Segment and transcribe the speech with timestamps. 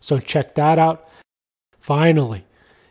[0.00, 1.08] So check that out.
[1.78, 2.44] Finally,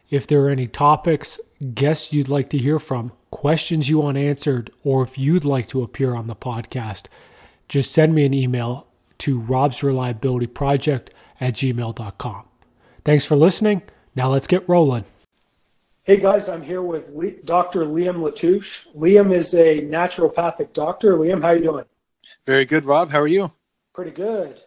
[0.10, 1.40] if there are any topics,
[1.74, 5.84] guests you'd like to hear from, questions you want answered, or if you'd like to
[5.84, 7.06] appear on the podcast,
[7.68, 8.88] just send me an email
[9.20, 12.44] to Rob's Reliability Project at gmail.com.
[13.04, 13.82] Thanks for listening.
[14.16, 15.06] Now let's get rolling.
[16.04, 17.82] Hey guys, I'm here with Le- Dr.
[17.82, 18.88] Liam Latouche.
[18.96, 21.18] Liam is a naturopathic doctor.
[21.18, 21.84] Liam, how you doing?
[22.46, 23.12] Very good, Rob.
[23.12, 23.52] How are you?
[23.94, 24.62] Pretty good.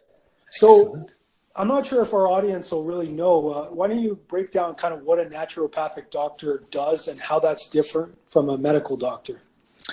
[0.51, 1.15] So, Excellent.
[1.57, 3.51] I'm not sure if our audience will really know.
[3.51, 7.41] Uh, why don't you break down kind of what a naturopathic doctor does and how
[7.41, 9.43] that's different from a medical doctor?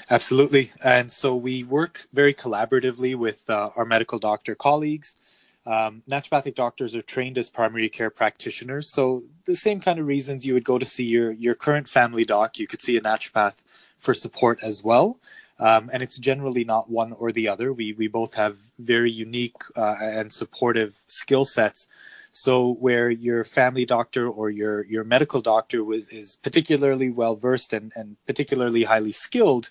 [0.10, 0.72] Absolutely.
[0.84, 5.16] And so we work very collaboratively with uh, our medical doctor colleagues.
[5.66, 8.90] Um, naturopathic doctors are trained as primary care practitioners.
[8.90, 12.24] So the same kind of reasons you would go to see your, your current family
[12.24, 13.64] doc, you could see a naturopath
[13.98, 15.20] for support as well.
[15.60, 17.74] Um, and it's generally not one or the other.
[17.74, 21.88] We we both have very unique uh, and supportive skill sets.
[22.32, 27.74] So where your family doctor or your your medical doctor was is particularly well versed
[27.74, 29.70] and, and particularly highly skilled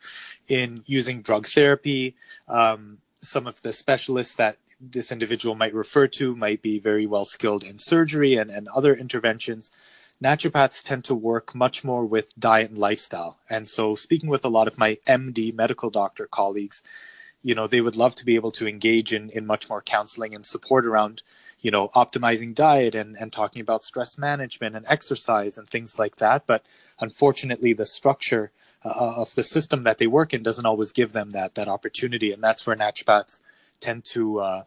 [0.49, 2.17] in using drug therapy,
[2.49, 7.25] um, some of the specialists that this individual might refer to might be very well
[7.25, 9.71] skilled in surgery and, and other interventions
[10.22, 13.38] naturopaths tend to work much more with diet and lifestyle.
[13.50, 16.82] And so, speaking with a lot of my MD medical doctor colleagues,
[17.43, 20.34] you know, they would love to be able to engage in, in much more counseling
[20.34, 21.22] and support around,
[21.60, 26.16] you know, optimizing diet and, and talking about stress management and exercise and things like
[26.16, 26.47] that.
[26.47, 26.65] But
[26.98, 28.50] unfortunately, the structure
[28.84, 32.33] uh, of the system that they work in doesn't always give them that that opportunity.
[32.33, 33.41] And that's where naturopaths
[33.81, 34.65] tend to uh,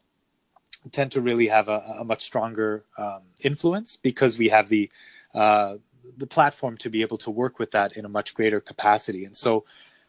[0.92, 4.90] tend to really have a, a much stronger um, influence because we have the
[5.34, 5.78] uh,
[6.18, 9.26] the platform to be able to work with that in a much greater capacity.
[9.26, 9.66] And so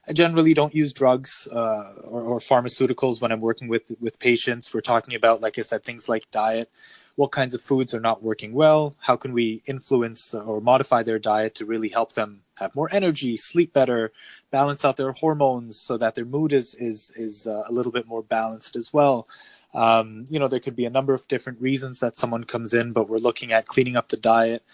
[0.09, 4.73] I generally don't use drugs uh, or, or, pharmaceuticals when I'm working with with patients.
[4.73, 6.71] We're talking about, like I said, things like diet.
[7.17, 8.97] What kinds of foods are not working well?
[8.99, 13.37] How can we influence or modify their diet to really help them have more energy,
[13.37, 14.11] sleep better,
[14.51, 18.07] balance out their hormones so that their mood is is is uh, a little bit
[18.07, 19.29] more balanced as well.
[19.75, 22.93] Um, you know, there could be a number of different reasons that someone comes in,
[22.93, 24.65] but we're looking at cleaning up the diet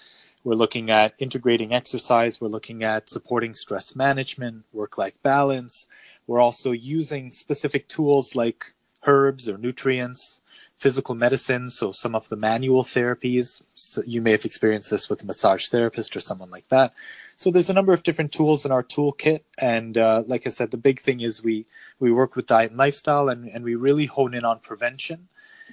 [0.46, 2.40] we're looking at integrating exercise.
[2.40, 5.88] We're looking at supporting stress management, work life balance.
[6.28, 8.72] We're also using specific tools like
[9.08, 10.40] herbs or nutrients,
[10.78, 11.68] physical medicine.
[11.70, 13.60] So, some of the manual therapies.
[13.74, 16.94] So you may have experienced this with a massage therapist or someone like that.
[17.34, 19.40] So, there's a number of different tools in our toolkit.
[19.58, 21.66] And uh, like I said, the big thing is we,
[21.98, 25.26] we work with diet and lifestyle and, and we really hone in on prevention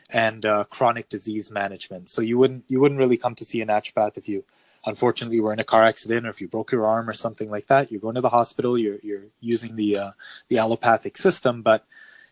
[0.09, 2.09] and uh, chronic disease management.
[2.09, 4.43] So you wouldn't you wouldn't really come to see a naturopath if you
[4.85, 7.67] unfortunately were in a car accident or if you broke your arm or something like
[7.67, 10.11] that, you're going to the hospital, you're, you're using the, uh,
[10.49, 11.61] the allopathic system.
[11.61, 11.85] But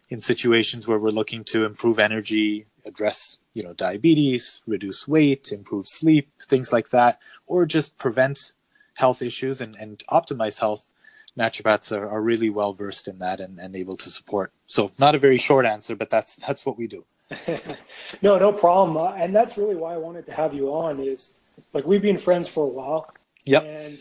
[0.09, 5.88] in situations where we're looking to improve energy, address, you know, diabetes, reduce weight, improve
[5.88, 8.53] sleep, things like that, or just prevent
[8.97, 10.91] health issues and, and optimize health,
[11.37, 14.52] naturopaths are, are really well versed in that and, and able to support.
[14.66, 17.05] So not a very short answer, but that's that's what we do.
[18.22, 18.97] no, no problem.
[18.97, 21.37] Uh, and that's really why I wanted to have you on is
[21.74, 23.14] like we've been friends for a while.
[23.46, 23.64] Yep.
[23.64, 24.00] And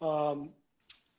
[0.00, 0.48] um,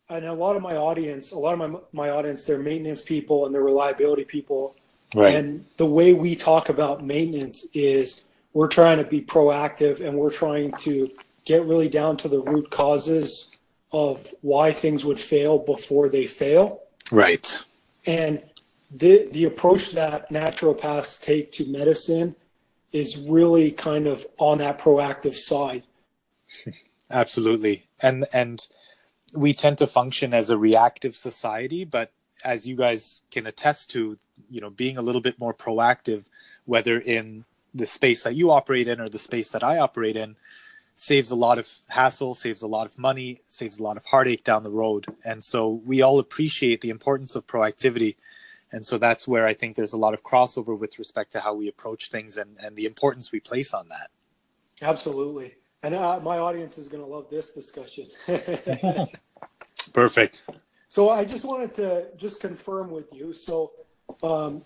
[0.09, 3.45] and a lot of my audience, a lot of my my audience, they're maintenance people
[3.45, 4.75] and they're reliability people.
[5.15, 5.35] Right.
[5.35, 8.23] And the way we talk about maintenance is
[8.53, 11.11] we're trying to be proactive and we're trying to
[11.45, 13.51] get really down to the root causes
[13.91, 16.81] of why things would fail before they fail.
[17.11, 17.63] Right.
[18.05, 18.41] And
[18.91, 22.35] the the approach that naturopaths take to medicine
[22.93, 25.83] is really kind of on that proactive side.
[27.09, 27.85] Absolutely.
[28.01, 28.65] And and
[29.35, 32.11] we tend to function as a reactive society, but
[32.45, 34.17] as you guys can attest to,
[34.49, 36.25] you know, being a little bit more proactive,
[36.65, 40.35] whether in the space that you operate in or the space that I operate in,
[40.95, 44.43] saves a lot of hassle, saves a lot of money, saves a lot of heartache
[44.43, 45.07] down the road.
[45.25, 48.15] And so we all appreciate the importance of proactivity.
[48.73, 51.53] And so that's where I think there's a lot of crossover with respect to how
[51.53, 54.09] we approach things and, and the importance we place on that.
[54.81, 55.53] Absolutely.
[55.83, 58.07] And uh, my audience is going to love this discussion.
[59.93, 60.43] Perfect.
[60.87, 63.31] So I just wanted to just confirm with you.
[63.31, 63.73] So,
[64.23, 64.65] um,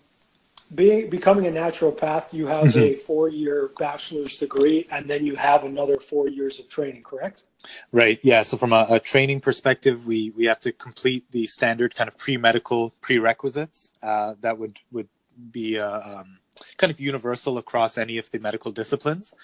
[0.74, 2.78] being becoming a naturopath, you have mm-hmm.
[2.78, 7.02] a four-year bachelor's degree, and then you have another four years of training.
[7.02, 7.44] Correct?
[7.92, 8.18] Right.
[8.22, 8.42] Yeah.
[8.42, 12.18] So from a, a training perspective, we we have to complete the standard kind of
[12.18, 15.08] pre-medical prerequisites uh, that would would
[15.50, 16.38] be uh, um,
[16.76, 19.34] kind of universal across any of the medical disciplines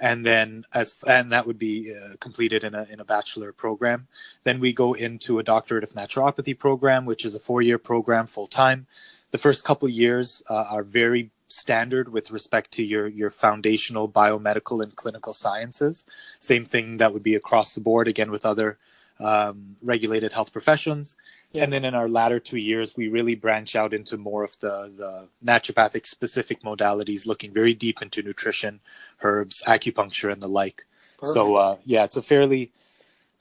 [0.00, 4.06] and then as and that would be uh, completed in a in a bachelor program.
[4.44, 8.26] Then we go into a doctorate of naturopathy program, which is a four year program
[8.26, 8.86] full time.
[9.30, 14.82] The first couple years uh, are very standard with respect to your your foundational biomedical
[14.82, 16.06] and clinical sciences.
[16.38, 18.78] Same thing that would be across the board again with other
[19.20, 21.16] um, regulated health professions.
[21.52, 21.64] Yeah.
[21.64, 24.92] And then in our latter two years, we really branch out into more of the,
[24.94, 28.80] the naturopathic specific modalities, looking very deep into nutrition,
[29.22, 30.84] herbs, acupuncture, and the like.
[31.18, 31.34] Perfect.
[31.34, 32.70] So, uh, yeah, it's a fairly,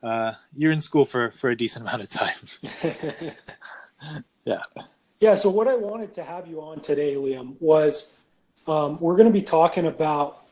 [0.01, 3.33] uh, you're in school for, for a decent amount of time.
[4.45, 4.61] yeah.
[5.19, 5.35] Yeah.
[5.35, 8.17] So, what I wanted to have you on today, Liam, was
[8.67, 10.43] um, we're going to be talking about,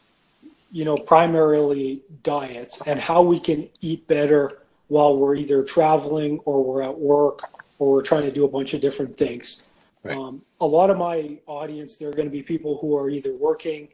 [0.71, 6.63] you know, primarily diets and how we can eat better while we're either traveling or
[6.63, 7.41] we're at work
[7.79, 9.65] or we're trying to do a bunch of different things.
[10.03, 10.15] Right.
[10.15, 13.87] Um, a lot of my audience, they're going to be people who are either working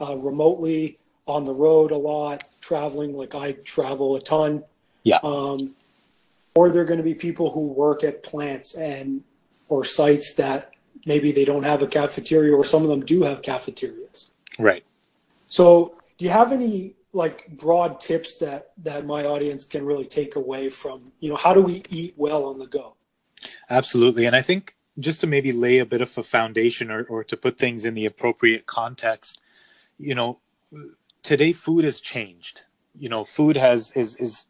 [0.00, 4.64] uh, remotely, on the road a lot, traveling like I travel a ton.
[5.04, 5.18] Yeah.
[5.22, 5.74] Um,
[6.54, 9.22] or they're going to be people who work at plants and
[9.72, 10.74] or sites that
[11.06, 14.32] maybe they don't have a cafeteria, or some of them do have cafeterias.
[14.58, 14.84] Right.
[15.48, 20.36] So, do you have any like broad tips that that my audience can really take
[20.36, 22.94] away from you know how do we eat well on the go
[23.68, 27.22] absolutely and i think just to maybe lay a bit of a foundation or, or
[27.22, 29.42] to put things in the appropriate context
[29.98, 30.38] you know
[31.22, 32.62] today food has changed
[32.98, 34.46] you know food has is is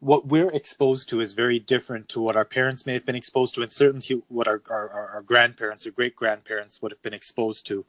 [0.00, 3.54] what we're exposed to is very different to what our parents may have been exposed
[3.54, 7.66] to and certainly what our, our, our grandparents or great grandparents would have been exposed
[7.66, 7.84] to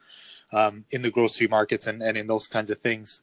[0.51, 3.21] um, in the grocery markets and, and in those kinds of things.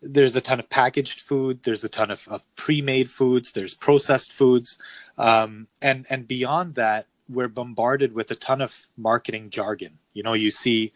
[0.00, 4.32] There's a ton of packaged food there's a ton of, of pre-made foods there's processed
[4.32, 4.78] foods
[5.18, 9.98] um, and and beyond that we're bombarded with a ton of marketing jargon.
[10.14, 10.92] You know you see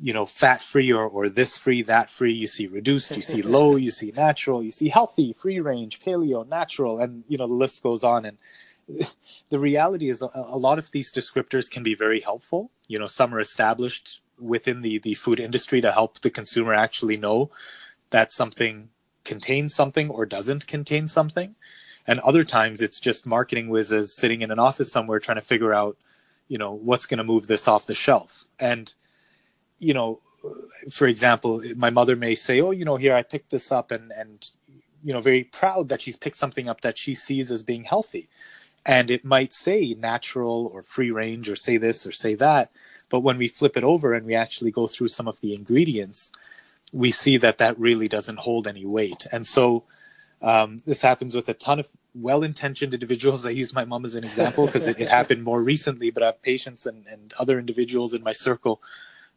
[0.00, 3.42] you know fat free or, or this free that free you see reduced you see
[3.42, 7.54] low you see natural you see healthy free range paleo natural and you know the
[7.54, 8.38] list goes on and
[9.50, 13.06] the reality is a, a lot of these descriptors can be very helpful you know
[13.06, 17.50] some are established within the the food industry to help the consumer actually know
[18.10, 18.88] that something
[19.24, 21.54] contains something or doesn't contain something.
[22.06, 25.72] And other times it's just marketing whizzes sitting in an office somewhere trying to figure
[25.72, 25.96] out,
[26.48, 28.46] you know, what's going to move this off the shelf.
[28.58, 28.92] And,
[29.82, 30.18] you know,
[30.90, 34.12] for example, my mother may say, oh, you know, here I picked this up and,
[34.12, 34.48] and,
[35.02, 38.28] you know, very proud that she's picked something up that she sees as being healthy.
[38.86, 42.70] And it might say natural or free range or say this or say that.
[43.08, 46.32] But when we flip it over and we actually go through some of the ingredients,
[46.94, 49.26] we see that that really doesn't hold any weight.
[49.32, 49.84] And so
[50.40, 53.46] um, this happens with a ton of well-intentioned individuals.
[53.46, 56.26] I use my mom as an example because it, it, happened more recently, but I
[56.26, 58.80] have patients and, and other individuals in my circle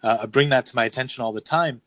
[0.06, 1.82] uh, bring that to my attention all the time.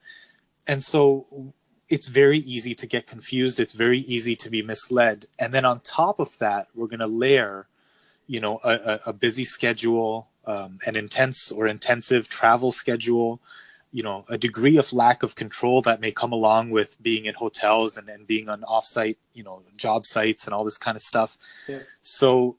[0.66, 1.52] And so
[1.88, 3.58] it's very easy to get confused.
[3.58, 5.26] It's very easy to be misled.
[5.38, 7.68] And then on top of that, we're going to layer,
[8.26, 13.40] you know, a, a busy schedule, um, an intense or intensive travel schedule,
[13.90, 17.34] you know a degree of lack of control that may come along with being in
[17.34, 21.00] hotels and, and being on offsite you know job sites and all this kind of
[21.00, 21.78] stuff yeah.
[22.02, 22.58] so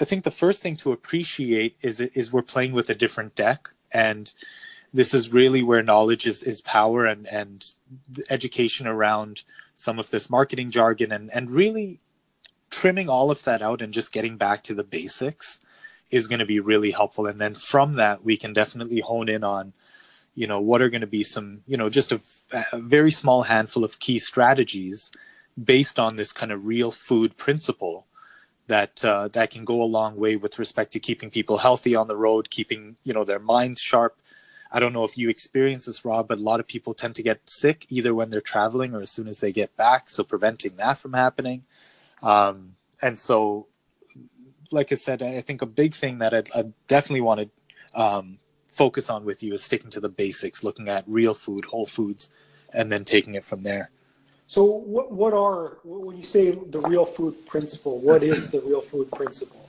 [0.00, 3.70] i think the first thing to appreciate is is we're playing with a different deck
[3.92, 4.32] and
[4.92, 7.72] this is really where knowledge is, is power and and
[8.30, 9.42] education around
[9.74, 12.00] some of this marketing jargon and and really
[12.70, 15.60] trimming all of that out and just getting back to the basics
[16.10, 17.26] is going to be really helpful.
[17.26, 19.72] And then from that we can definitely hone in on
[20.34, 22.20] you know what are going to be some you know just a,
[22.72, 25.12] a, very small handful of key strategies
[25.62, 28.06] based on this kind of real food principle
[28.66, 32.08] that uh, that can go a long way with respect to keeping people healthy on
[32.08, 34.16] the road keeping you know their minds sharp
[34.72, 37.22] i don't know if you experience this rob but a lot of people tend to
[37.22, 40.74] get sick either when they're traveling or as soon as they get back so preventing
[40.76, 41.62] that from happening
[42.22, 43.66] um, and so
[44.70, 48.38] like i said i think a big thing that i, I definitely want to um,
[48.72, 52.30] focus on with you is sticking to the basics, looking at real food, whole foods,
[52.72, 53.90] and then taking it from there.
[54.46, 57.98] So what what are when you say the real food principle?
[57.98, 59.68] What is the real food principle?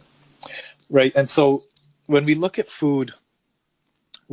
[0.89, 1.63] Right, and so
[2.07, 3.13] when we look at food,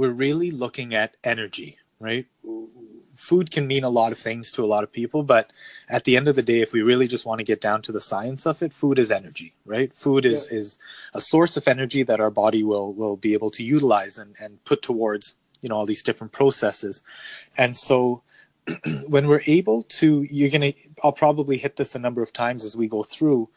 [0.00, 2.25] we're really looking at energy, right?
[3.16, 5.52] Food can mean a lot of things to a lot of people, but
[5.90, 7.92] at the end of the day, if we really just want to get down to
[7.92, 9.92] the science of it, food is energy, right?
[9.95, 10.61] Food is yeah.
[10.61, 10.78] is
[11.12, 14.64] a source of energy that our body will will be able to utilize and, and
[14.64, 17.02] put towards you know all these different processes,
[17.59, 18.23] and so
[19.07, 20.73] when we're able to, you're gonna,
[21.04, 23.50] I'll probably hit this a number of times as we go through.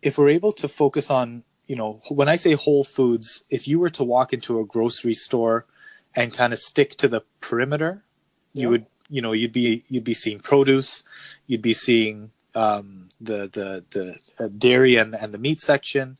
[0.00, 3.80] If we're able to focus on you know, when I say whole foods, if you
[3.80, 5.66] were to walk into a grocery store
[6.14, 8.04] and kind of stick to the perimeter,
[8.52, 8.62] yeah.
[8.62, 11.02] you would, you know, you'd be you'd be seeing produce,
[11.46, 16.18] you'd be seeing um, the the the uh, dairy and and the meat section,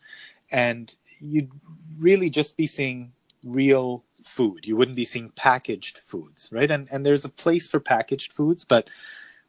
[0.50, 1.50] and you'd
[1.98, 3.12] really just be seeing
[3.44, 4.66] real food.
[4.66, 6.70] You wouldn't be seeing packaged foods, right?
[6.70, 8.90] And and there's a place for packaged foods, but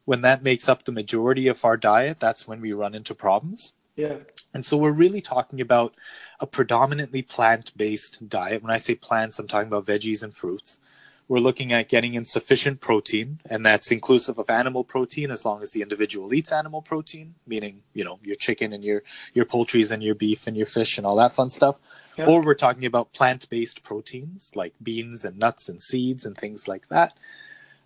[0.04, 3.74] when that makes up the majority of our diet, that's when we run into problems.
[3.94, 4.18] Yeah.
[4.58, 5.94] And so we're really talking about
[6.40, 8.60] a predominantly plant based diet.
[8.60, 10.80] When I say plants, I'm talking about veggies and fruits.
[11.28, 15.62] We're looking at getting in sufficient protein, and that's inclusive of animal protein as long
[15.62, 19.92] as the individual eats animal protein, meaning, you know, your chicken and your, your poultries
[19.92, 21.78] and your beef and your fish and all that fun stuff.
[22.16, 22.26] Yeah.
[22.26, 26.66] Or we're talking about plant based proteins like beans and nuts and seeds and things
[26.66, 27.14] like that.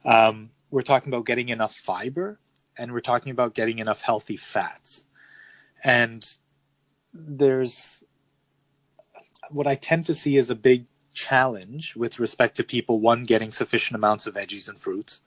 [0.06, 2.40] Um, we're talking about getting enough fiber,
[2.78, 5.04] and we're talking about getting enough healthy fats
[5.82, 6.38] and
[7.12, 8.04] there's
[9.50, 13.52] what I tend to see as a big challenge with respect to people one getting
[13.52, 15.20] sufficient amounts of veggies and fruits.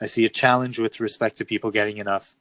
[0.00, 2.34] I see a challenge with respect to people getting enough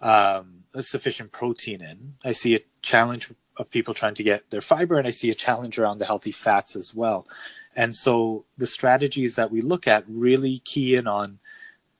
[0.00, 2.14] um, sufficient protein in.
[2.24, 5.34] I see a challenge of people trying to get their fiber, and I see a
[5.34, 7.26] challenge around the healthy fats as well.
[7.74, 11.38] And so the strategies that we look at really key in on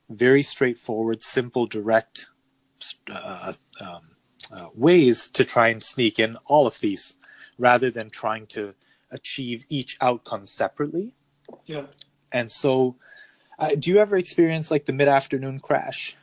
[0.09, 2.29] very straightforward, simple, direct
[3.11, 4.03] uh, um,
[4.53, 7.17] uh, ways to try and sneak in all of these
[7.59, 8.75] rather than trying to
[9.11, 11.15] achieve each outcome separately.
[11.67, 11.87] Yeah.
[12.33, 12.97] And so,
[13.59, 16.17] uh, do you ever experience like the mid afternoon crash?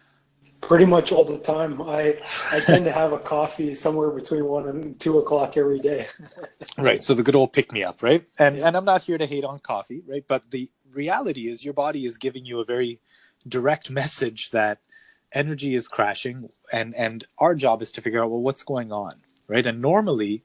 [0.61, 1.81] Pretty much all the time.
[1.81, 2.17] I
[2.51, 6.07] I tend to have a coffee somewhere between one and two o'clock every day.
[6.77, 7.03] right.
[7.03, 8.25] So the good old pick me up, right?
[8.39, 8.67] And yeah.
[8.67, 10.23] and I'm not here to hate on coffee, right?
[10.27, 12.99] But the reality is your body is giving you a very
[13.47, 14.79] direct message that
[15.35, 19.13] energy is crashing and and our job is to figure out well what's going on
[19.47, 19.65] right?
[19.65, 20.43] And normally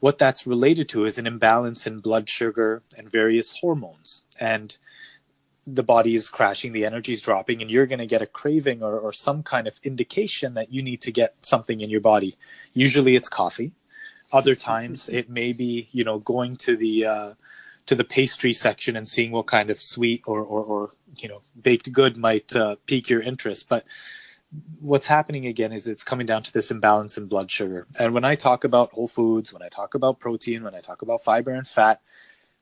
[0.00, 4.22] what that's related to is an imbalance in blood sugar and various hormones.
[4.40, 4.76] And
[5.66, 8.82] the body is crashing the energy is dropping and you're going to get a craving
[8.82, 12.36] or, or some kind of indication that you need to get something in your body.
[12.72, 13.72] Usually it's coffee.
[14.32, 17.32] Other times it may be you know going to the uh,
[17.86, 21.42] to the pastry section and seeing what kind of sweet or or, or you know
[21.60, 23.68] baked good might uh, pique your interest.
[23.68, 23.84] But
[24.80, 27.86] what's happening again is it's coming down to this imbalance in blood sugar.
[27.98, 31.02] And when I talk about whole foods, when I talk about protein, when I talk
[31.02, 32.00] about fiber and fat,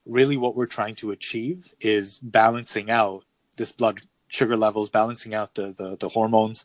[0.05, 3.25] really what we're trying to achieve is balancing out
[3.57, 6.65] this blood sugar levels, balancing out the, the, the hormones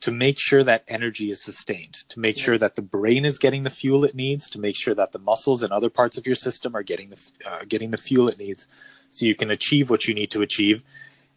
[0.00, 2.44] to make sure that energy is sustained, to make yeah.
[2.44, 5.18] sure that the brain is getting the fuel it needs, to make sure that the
[5.18, 8.38] muscles and other parts of your system are getting the, uh, getting the fuel it
[8.38, 8.66] needs
[9.10, 10.82] so you can achieve what you need to achieve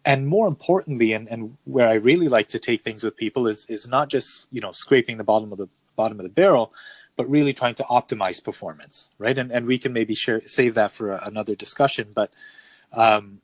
[0.04, 3.64] and more importantly and, and where i really like to take things with people is
[3.66, 6.72] is not just you know scraping the bottom of the bottom of the barrel
[7.16, 9.38] but really trying to optimize performance right?
[9.38, 12.32] And and we can maybe share save that for another discussion but
[12.92, 13.40] um,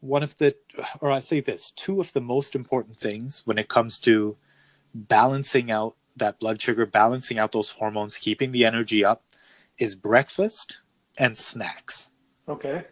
[0.00, 0.54] one of the
[1.00, 4.36] or i say this two of the most important things when it comes to
[4.94, 9.22] balancing out that blood sugar balancing out those hormones keeping the energy up
[9.78, 10.82] is breakfast
[11.16, 12.12] and snacks.
[12.48, 12.84] Okay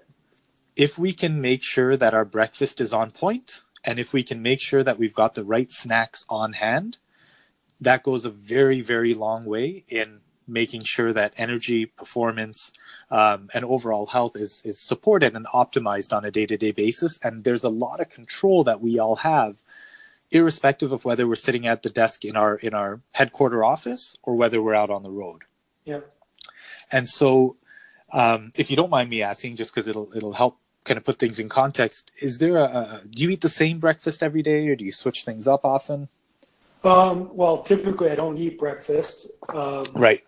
[0.76, 4.42] if we can make sure that our breakfast is on point and if we can
[4.42, 6.98] make sure that we've got the right snacks on hand,
[7.80, 12.72] that goes a very, very long way in making sure that energy, performance,
[13.10, 17.18] um, and overall health is, is supported and optimized on a day to day basis.
[17.22, 19.62] And there's a lot of control that we all have,
[20.30, 24.34] irrespective of whether we're sitting at the desk in our in our headquarter office or
[24.34, 25.42] whether we're out on the road.
[25.84, 26.00] Yeah.
[26.92, 27.56] And so,
[28.12, 31.18] um, if you don't mind me asking, just because it'll it'll help kind of put
[31.18, 34.66] things in context, is there a, a, do you eat the same breakfast every day
[34.68, 36.08] or do you switch things up often?
[36.84, 39.30] Um, well, typically I don't eat breakfast.
[39.48, 40.24] Um, right.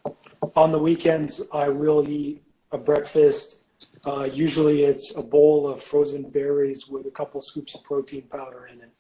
[0.57, 3.67] On the weekends, I will eat a breakfast.
[4.05, 8.67] Uh, usually it's a bowl of frozen berries with a couple scoops of protein powder
[8.67, 8.91] in it.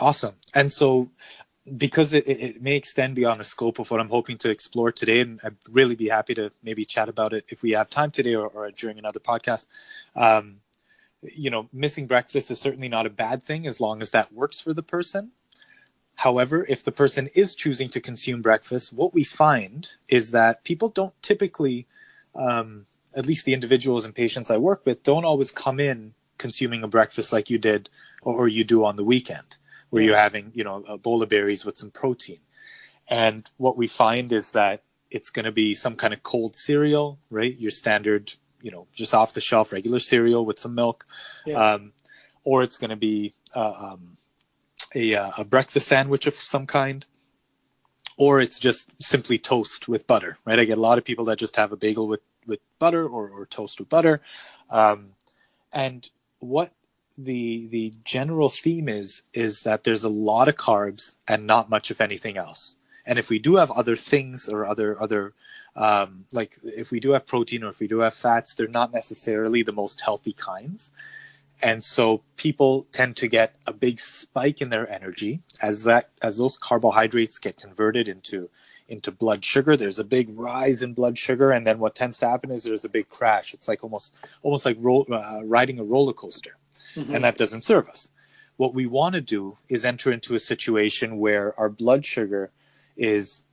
[0.00, 0.34] Awesome.
[0.54, 1.10] And so
[1.76, 5.20] because it, it may extend beyond the scope of what I'm hoping to explore today,
[5.20, 8.34] and I'd really be happy to maybe chat about it if we have time today
[8.34, 9.68] or, or during another podcast.
[10.16, 10.61] Um,
[11.22, 14.60] you know, missing breakfast is certainly not a bad thing as long as that works
[14.60, 15.32] for the person.
[16.16, 20.88] However, if the person is choosing to consume breakfast, what we find is that people
[20.88, 21.86] don't typically,
[22.34, 26.82] um, at least the individuals and patients I work with, don't always come in consuming
[26.82, 27.88] a breakfast like you did
[28.22, 29.56] or you do on the weekend,
[29.90, 32.38] where you're having, you know, a bowl of berries with some protein.
[33.08, 37.18] And what we find is that it's going to be some kind of cold cereal,
[37.30, 37.58] right?
[37.58, 41.04] Your standard, you know, just off the shelf regular cereal with some milk.
[41.44, 41.74] Yeah.
[41.74, 41.92] Um,
[42.44, 44.16] or it's going to be uh, um,
[44.94, 47.04] a, uh, a breakfast sandwich of some kind.
[48.18, 50.58] Or it's just simply toast with butter, right?
[50.58, 53.28] I get a lot of people that just have a bagel with, with butter or,
[53.28, 54.20] or toast with butter.
[54.70, 55.10] Um,
[55.72, 56.08] and
[56.40, 56.72] what
[57.16, 61.90] the the general theme is is that there's a lot of carbs and not much
[61.90, 62.76] of anything else.
[63.04, 65.34] And if we do have other things or other other
[65.74, 68.92] um, like if we do have protein or if we do have fats, they're not
[68.92, 70.90] necessarily the most healthy kinds.
[71.62, 76.38] And so people tend to get a big spike in their energy as that as
[76.38, 78.50] those carbohydrates get converted into
[78.88, 79.76] into blood sugar.
[79.76, 82.84] There's a big rise in blood sugar, and then what tends to happen is there's
[82.84, 83.54] a big crash.
[83.54, 86.56] It's like almost almost like roll, uh, riding a roller coaster,
[86.94, 87.14] mm-hmm.
[87.14, 88.10] and that doesn't serve us.
[88.56, 92.50] What we want to do is enter into a situation where our blood sugar
[93.02, 93.44] is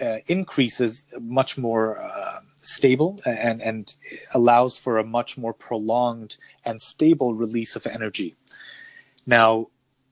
[0.00, 3.96] uh, increases much more uh, stable and and
[4.34, 8.36] allows for a much more prolonged and stable release of energy.
[9.26, 9.68] Now,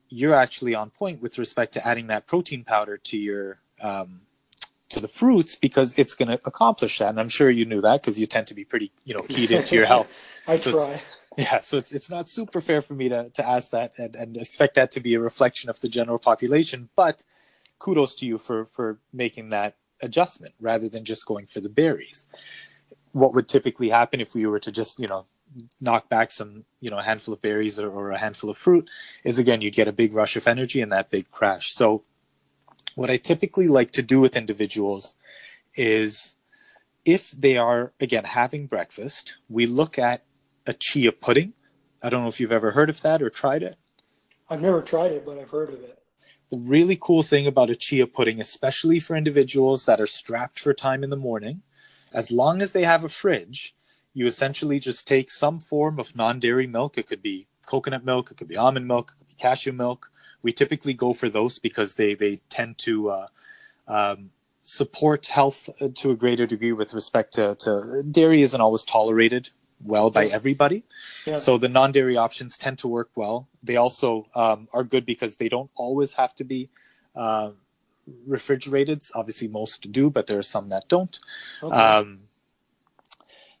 [0.09, 4.21] you're actually on point with respect to adding that protein powder to your um,
[4.89, 7.09] to the fruits because it's going to accomplish that.
[7.09, 9.51] And I'm sure you knew that because you tend to be pretty, you know, keyed
[9.51, 10.11] into your health.
[10.47, 11.01] I so try.
[11.37, 14.37] Yeah, so it's it's not super fair for me to to ask that and, and
[14.37, 17.25] expect that to be a reflection of the general population, but
[17.79, 22.25] kudos to you for for making that adjustment rather than just going for the berries.
[23.11, 25.25] What would typically happen if we were to just, you know,
[25.81, 28.89] knock back some, you know, a handful of berries or, or a handful of fruit
[29.23, 31.73] is again, you'd get a big rush of energy and that big crash.
[31.73, 32.03] So
[32.95, 35.15] what I typically like to do with individuals
[35.75, 36.35] is
[37.05, 40.23] if they are, again, having breakfast, we look at
[40.65, 41.53] a chia pudding.
[42.03, 43.77] I don't know if you've ever heard of that or tried it.
[44.49, 45.99] I've never tried it, but I've heard of it.
[46.49, 50.73] The really cool thing about a chia pudding, especially for individuals that are strapped for
[50.73, 51.61] time in the morning,
[52.13, 53.75] as long as they have a fridge,
[54.13, 56.97] you essentially just take some form of non dairy milk.
[56.97, 60.09] It could be coconut milk, it could be almond milk, it could be cashew milk.
[60.41, 63.27] We typically go for those because they, they tend to uh,
[63.87, 64.29] um,
[64.61, 69.49] support health to a greater degree with respect to, to dairy isn't always tolerated
[69.83, 70.83] well by everybody.
[71.25, 71.37] Yeah.
[71.37, 73.47] So the non-dairy options tend to work well.
[73.63, 76.69] They also um, are good because they don't always have to be
[77.15, 77.51] uh,
[78.25, 79.03] refrigerated.
[79.13, 81.19] Obviously, most do, but there are some that don't.
[81.61, 81.75] Okay.
[81.75, 82.19] Um,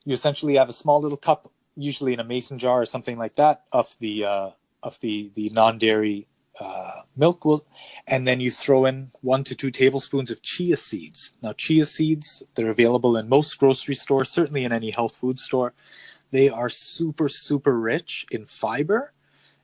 [0.05, 3.35] you essentially have a small little cup, usually in a mason jar or something like
[3.35, 4.49] that, of the uh,
[4.81, 6.27] of the the non-dairy
[6.59, 7.65] uh, milk will,
[8.07, 11.37] and then you throw in one to two tablespoons of chia seeds.
[11.41, 15.73] Now, chia seeds they're available in most grocery stores, certainly in any health food store.
[16.31, 19.13] They are super, super rich in fiber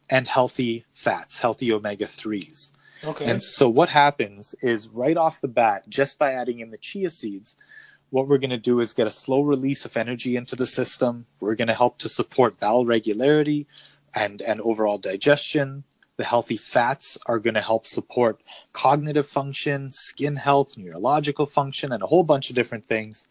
[0.09, 2.71] and healthy fats, healthy omega 3s.
[3.03, 3.25] Okay.
[3.25, 7.09] And so what happens is right off the bat, just by adding in the chia
[7.09, 7.55] seeds,
[8.09, 11.25] what we're going to do is get a slow release of energy into the system.
[11.39, 13.65] We're going to help to support bowel regularity
[14.13, 15.83] and, and overall digestion.
[16.17, 22.03] The healthy fats are going to help support cognitive function, skin health, neurological function, and
[22.03, 23.27] a whole bunch of different things.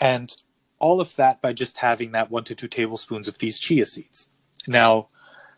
[0.00, 0.34] And
[0.84, 4.28] all of that by just having that one to two tablespoons of these chia seeds.
[4.68, 5.08] Now,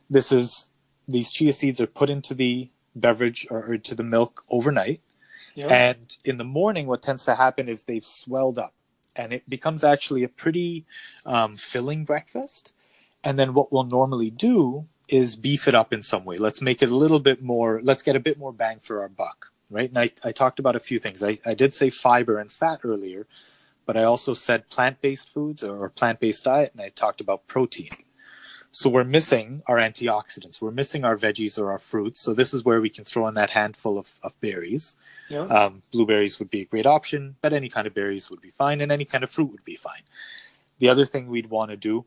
[0.09, 0.71] this is
[1.09, 5.01] these chia seeds are put into the beverage or, into the milk overnight.
[5.57, 5.67] Yeah.
[5.67, 8.73] And in the morning, what tends to happen is they've swelled up
[9.17, 10.87] and it becomes actually a pretty
[11.25, 12.73] um, filling breakfast.
[13.25, 16.39] And then what we'll normally do is beef it up in some way.
[16.39, 19.09] Let's make it a little bit more, let's get a bit more bang for our
[19.09, 19.89] buck, right?
[19.89, 21.21] And I, I talked about a few things.
[21.21, 23.27] I, I did say fiber and fat earlier
[23.87, 27.90] but I also said plant-based foods or plant-based diet, and I talked about protein.
[28.72, 30.61] So we're missing our antioxidants.
[30.61, 32.20] We're missing our veggies or our fruits.
[32.20, 34.96] So this is where we can throw in that handful of, of berries.
[35.31, 35.44] Yeah.
[35.44, 38.83] Um, blueberries would be a great option, but any kind of berries would be fine,
[38.83, 40.03] and any kind of fruit would be fine.
[40.79, 42.05] The other thing we'd want to do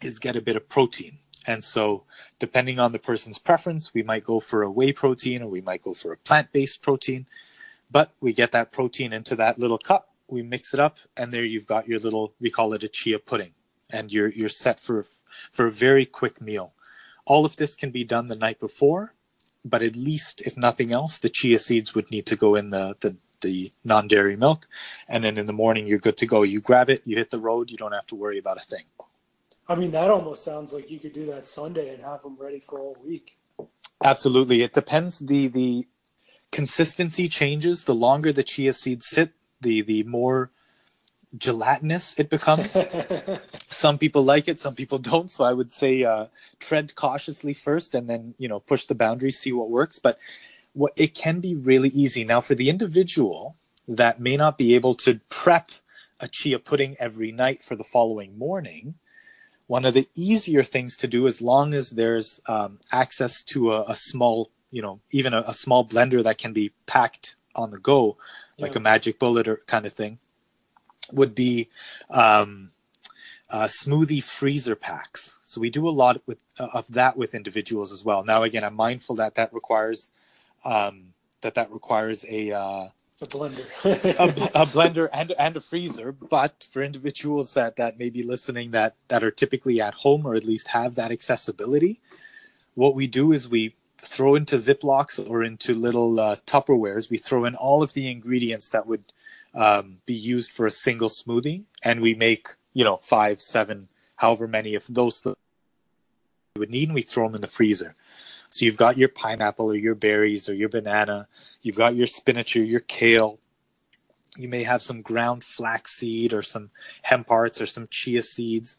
[0.00, 1.18] is get a bit of protein.
[1.46, 2.04] And so,
[2.38, 5.82] depending on the person's preference, we might go for a whey protein or we might
[5.82, 7.26] go for a plant based protein.
[7.90, 11.44] But we get that protein into that little cup we mix it up, and there
[11.44, 13.52] you've got your little we call it a chia pudding,
[13.90, 15.04] and you're you're set for
[15.52, 16.72] for a very quick meal.
[17.24, 19.14] All of this can be done the night before,
[19.64, 22.96] but at least if nothing else, the chia seeds would need to go in the
[23.00, 24.66] the, the non-dairy milk,
[25.08, 26.42] and then in the morning you're good to go.
[26.42, 28.84] You grab it, you hit the road, you don't have to worry about a thing.
[29.68, 32.60] I mean, that almost sounds like you could do that Sunday and have them ready
[32.60, 33.38] for all week.
[34.04, 35.18] Absolutely, it depends.
[35.18, 35.88] the the
[36.52, 37.84] consistency changes.
[37.84, 40.50] The longer the chia seeds sit, the the more
[41.36, 42.76] gelatinous it becomes.
[43.70, 45.30] some people like it, some people don't.
[45.30, 46.26] So I would say uh,
[46.60, 49.98] tread cautiously first, and then you know push the boundaries, see what works.
[49.98, 50.18] But
[50.72, 53.56] what it can be really easy now for the individual
[53.88, 55.70] that may not be able to prep
[56.20, 58.94] a chia pudding every night for the following morning.
[59.66, 63.82] One of the easier things to do, as long as there's um, access to a,
[63.88, 67.78] a, small, you know, even a, a, small blender that can be packed on the
[67.78, 68.16] go,
[68.58, 68.78] like yeah.
[68.78, 70.18] a magic bullet or kind of thing,
[71.12, 71.68] would be
[72.10, 72.70] um,
[73.50, 75.38] uh, smoothie freezer packs.
[75.42, 78.24] So we do a lot with uh, of that with individuals as well.
[78.24, 80.10] Now, again, I'm mindful that that requires
[80.64, 82.88] um, that that requires a uh,
[83.22, 86.12] a blender, a, a, blender and and a freezer.
[86.12, 90.34] But for individuals that that may be listening that that are typically at home or
[90.34, 92.00] at least have that accessibility,
[92.74, 93.74] what we do is we
[94.06, 97.10] throw into Ziplocs or into little uh, Tupperwares.
[97.10, 99.04] We throw in all of the ingredients that would
[99.54, 104.46] um, be used for a single smoothie, and we make you know five, seven, however
[104.46, 105.36] many of those th-
[106.54, 107.94] we would need, and we throw them in the freezer.
[108.50, 111.26] So you've got your pineapple or your berries or your banana,
[111.62, 113.38] you've got your spinach or your kale.
[114.36, 116.70] You may have some ground flaxseed or some
[117.02, 118.76] hemp hearts or some chia seeds,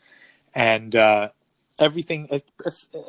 [0.53, 1.29] and uh,
[1.79, 2.27] everything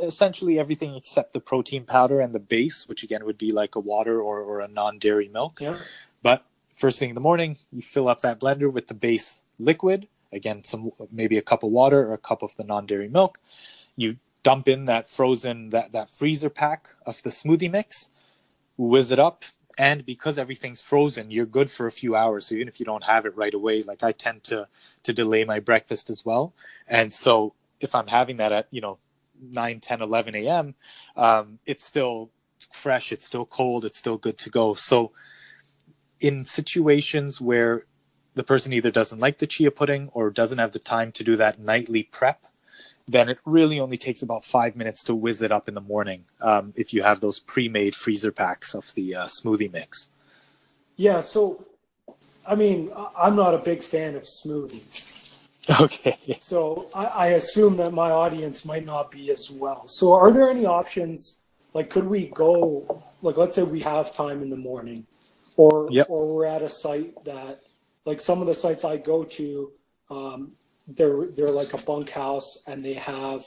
[0.02, 3.80] essentially everything except the protein powder and the base, which again would be like a
[3.80, 5.60] water or, or a non-dairy milk.
[5.60, 5.78] Yeah.
[6.22, 6.44] But
[6.76, 10.08] first thing in the morning, you fill up that blender with the base liquid.
[10.32, 13.40] Again, some maybe a cup of water or a cup of the non-dairy milk.
[13.96, 18.10] You dump in that frozen that that freezer pack of the smoothie mix,
[18.76, 19.44] whiz it up,
[19.78, 22.46] and because everything's frozen, you're good for a few hours.
[22.46, 24.68] So even if you don't have it right away, like I tend to
[25.04, 26.52] to delay my breakfast as well,
[26.86, 28.98] and so if I'm having that at you know
[29.40, 30.74] 9, 10, 11 a.m.,
[31.16, 32.30] um, it's still
[32.72, 34.74] fresh, it's still cold, it's still good to go.
[34.74, 35.12] So
[36.20, 37.84] in situations where
[38.34, 41.36] the person either doesn't like the chia pudding or doesn't have the time to do
[41.36, 42.46] that nightly prep,
[43.06, 46.24] then it really only takes about five minutes to whiz it up in the morning
[46.40, 50.10] um, if you have those pre-made freezer packs of the uh, smoothie mix.
[50.96, 51.64] Yeah, so
[52.46, 55.17] I mean, I'm not a big fan of smoothies.
[55.80, 56.38] Okay.
[56.40, 59.86] So I, I assume that my audience might not be as well.
[59.86, 61.40] So are there any options?
[61.74, 63.02] Like, could we go?
[63.20, 65.06] Like, let's say we have time in the morning
[65.56, 66.06] or yep.
[66.08, 67.60] or we're at a site that
[68.06, 69.72] like some of the sites I go to,
[70.10, 70.52] um,
[70.86, 73.42] they're they're like a bunkhouse and they have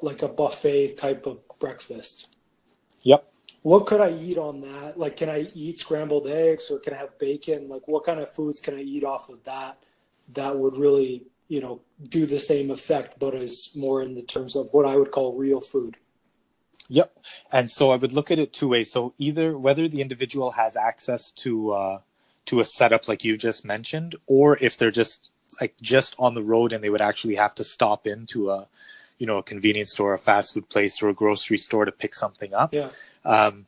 [0.00, 2.34] like a buffet type of breakfast.
[3.02, 3.30] Yep.
[3.62, 4.96] What could I eat on that?
[4.96, 7.68] Like, can I eat scrambled eggs or can I have bacon?
[7.68, 9.76] Like, what kind of foods can I eat off of that?
[10.32, 14.56] That would really, you know, do the same effect, but is more in the terms
[14.56, 15.96] of what I would call real food.
[16.88, 17.18] Yep.
[17.52, 18.90] And so I would look at it two ways.
[18.92, 21.98] So either whether the individual has access to uh,
[22.46, 26.42] to a setup like you just mentioned, or if they're just like just on the
[26.42, 28.68] road and they would actually have to stop into a
[29.18, 32.14] you know a convenience store, a fast food place, or a grocery store to pick
[32.14, 32.72] something up.
[32.72, 32.90] Yeah.
[33.24, 33.66] Um,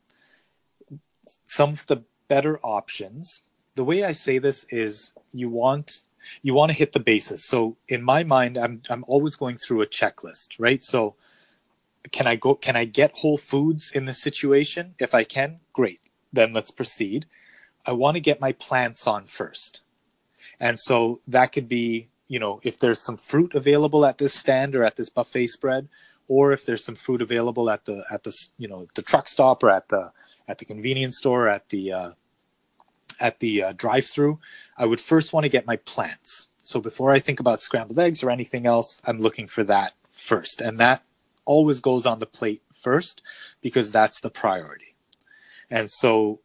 [1.44, 3.42] some of the better options.
[3.74, 6.07] The way I say this is you want
[6.42, 7.46] you want to hit the bases.
[7.46, 10.82] So in my mind, I'm I'm always going through a checklist, right?
[10.82, 11.16] So
[12.12, 12.54] can I go?
[12.54, 14.94] Can I get Whole Foods in this situation?
[14.98, 16.00] If I can, great.
[16.32, 17.26] Then let's proceed.
[17.86, 19.80] I want to get my plants on first,
[20.60, 24.74] and so that could be, you know, if there's some fruit available at this stand
[24.74, 25.88] or at this buffet spread,
[26.28, 29.62] or if there's some fruit available at the at the you know the truck stop
[29.62, 30.12] or at the
[30.46, 32.10] at the convenience store at the uh,
[33.20, 34.38] at the uh, drive-through,
[34.76, 36.48] I would first want to get my plants.
[36.62, 40.60] So before I think about scrambled eggs or anything else, I'm looking for that first,
[40.60, 41.02] and that
[41.46, 43.22] always goes on the plate first
[43.60, 44.94] because that's the priority.
[45.70, 46.40] And so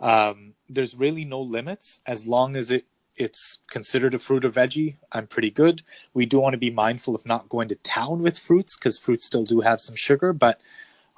[0.00, 4.96] um, there's really no limits as long as it it's considered a fruit or veggie.
[5.12, 5.82] I'm pretty good.
[6.14, 9.26] We do want to be mindful of not going to town with fruits because fruits
[9.26, 10.32] still do have some sugar.
[10.32, 10.60] But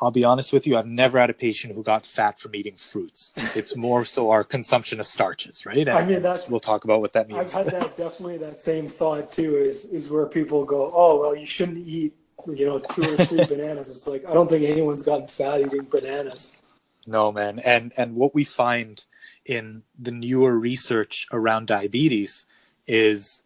[0.00, 2.76] I'll be honest with you, I've never had a patient who got fat from eating
[2.76, 3.32] fruits.
[3.56, 5.78] It's more so our consumption of starches, right?
[5.78, 7.56] And I mean, that's we'll talk about what that means.
[7.56, 9.56] I've had that definitely that same thought too.
[9.56, 12.14] Is is where people go, oh well, you shouldn't eat
[12.54, 13.90] you know, two or three bananas.
[13.90, 16.54] It's like I don't think anyone's gotten fat eating bananas.
[17.06, 17.58] No, man.
[17.60, 19.04] And and what we find
[19.44, 22.46] in the newer research around diabetes
[22.86, 23.42] is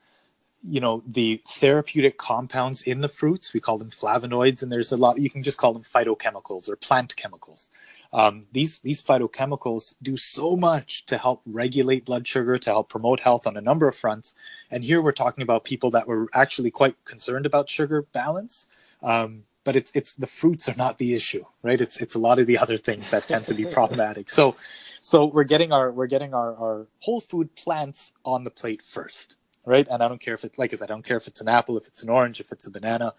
[0.62, 4.96] you know the therapeutic compounds in the fruits we call them flavonoids and there's a
[4.96, 7.70] lot you can just call them phytochemicals or plant chemicals
[8.12, 13.20] um, these these phytochemicals do so much to help regulate blood sugar to help promote
[13.20, 14.35] health on a number of fronts
[14.70, 18.66] and here we're talking about people that were actually quite concerned about sugar balance
[19.03, 21.81] um, but it's it's the fruits are not the issue, right?
[21.81, 24.31] It's it's a lot of the other things that tend to be problematic.
[24.31, 24.57] So
[25.01, 29.37] so we're getting our we're getting our, our whole food plants on the plate first,
[29.64, 29.87] right?
[29.88, 31.49] And I don't care if it like I said, I don't care if it's an
[31.49, 33.14] apple, if it's an orange, if it's a banana.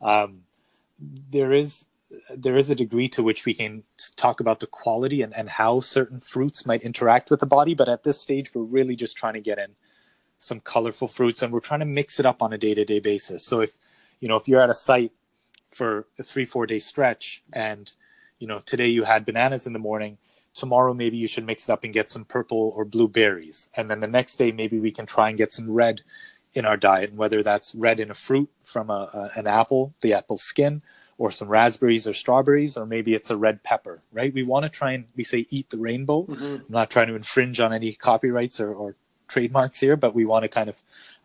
[0.00, 0.42] Um,
[0.98, 1.86] there is
[2.36, 3.84] there is a degree to which we can
[4.16, 7.88] talk about the quality and, and how certain fruits might interact with the body, but
[7.88, 9.76] at this stage we're really just trying to get in
[10.38, 13.44] some colorful fruits and we're trying to mix it up on a day-to-day basis.
[13.44, 13.76] So if
[14.20, 15.12] you know if you're at a site
[15.70, 17.92] for a three, four day stretch and
[18.38, 20.18] you know today you had bananas in the morning
[20.54, 23.90] tomorrow maybe you should mix it up and get some purple or blue berries and
[23.90, 26.02] then the next day maybe we can try and get some red
[26.52, 27.10] in our diet.
[27.10, 30.82] And whether that's red in a fruit from a, a, an apple the apple skin
[31.18, 34.32] or some raspberries or strawberries or maybe it's a red pepper right?
[34.32, 36.24] We want to try and we say eat the rainbow.
[36.24, 36.44] Mm-hmm.
[36.44, 38.96] i'm not trying to infringe on any copyrights or, or
[39.28, 40.76] trademarks here but we want to kind of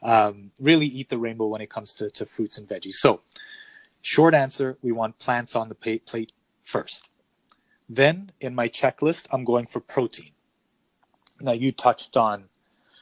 [0.03, 2.93] um, really eat the rainbow when it comes to, to fruits and veggies.
[2.93, 3.21] So
[4.01, 6.31] short answer we want plants on the plate
[6.63, 7.07] first
[7.87, 10.31] then in my checklist, I'm going for protein.
[11.41, 12.45] Now you touched on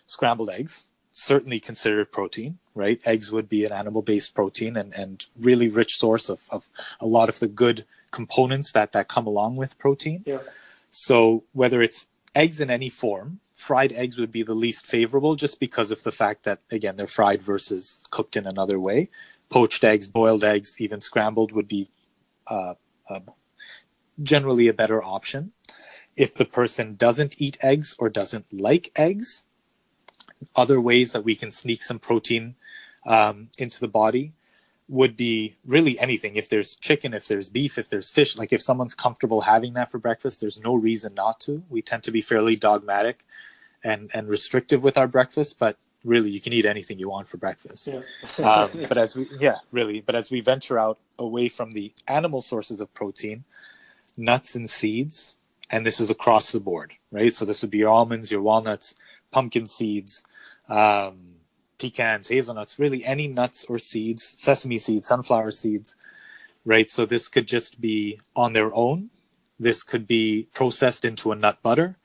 [0.06, 3.00] scrambled eggs, certainly considered protein, right?
[3.06, 6.69] Eggs would be an animal-based protein and, and really rich source of, of
[7.00, 10.24] a lot of the good components that, that come along with protein.
[10.26, 10.39] Yeah.
[10.89, 15.60] So whether it's eggs in any form, fried eggs would be the least favorable just
[15.60, 19.10] because of the fact that, again, they're fried versus cooked in another way.
[19.50, 21.89] Poached eggs, boiled eggs, even scrambled would be
[22.48, 22.74] uh,
[23.10, 23.19] uh,
[24.21, 25.52] generally a better option.
[26.15, 29.43] If the person doesn't eat eggs or doesn't like eggs,
[30.56, 32.56] other ways that we can sneak some protein
[33.06, 34.34] um, into the body
[34.89, 36.36] would be really anything.
[36.36, 39.89] If there's chicken, if there's beef, if there's fish, like if someone's comfortable having that
[39.89, 41.63] for breakfast, there's no reason not to.
[41.69, 43.26] We tend to be fairly dogmatic
[43.84, 47.38] and, and restrictive with our breakfast, but really you can eat anything you want for
[47.38, 47.88] breakfast.
[47.88, 48.02] Yeah.
[48.45, 52.41] um, but as we, yeah, really, but as we venture out away from the animal
[52.41, 53.45] sources of protein,
[54.17, 55.36] nuts and seeds,
[55.69, 57.34] and this is across the board, right?
[57.34, 58.95] So this would be your almonds, your walnuts,
[59.32, 60.23] pumpkin seeds,
[60.69, 61.36] um,
[61.78, 65.95] pecans, hazelnuts, really any nuts or seeds, sesame seeds, sunflower seeds,
[66.65, 66.89] right?
[66.89, 69.10] So this could just be on their own.
[69.60, 71.97] This could be processed into a nut butter.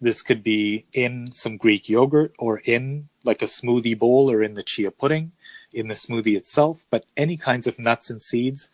[0.00, 4.54] This could be in some Greek yogurt or in like a smoothie bowl or in
[4.54, 5.32] the chia pudding,
[5.72, 6.86] in the smoothie itself.
[6.90, 8.70] But any kinds of nuts and seeds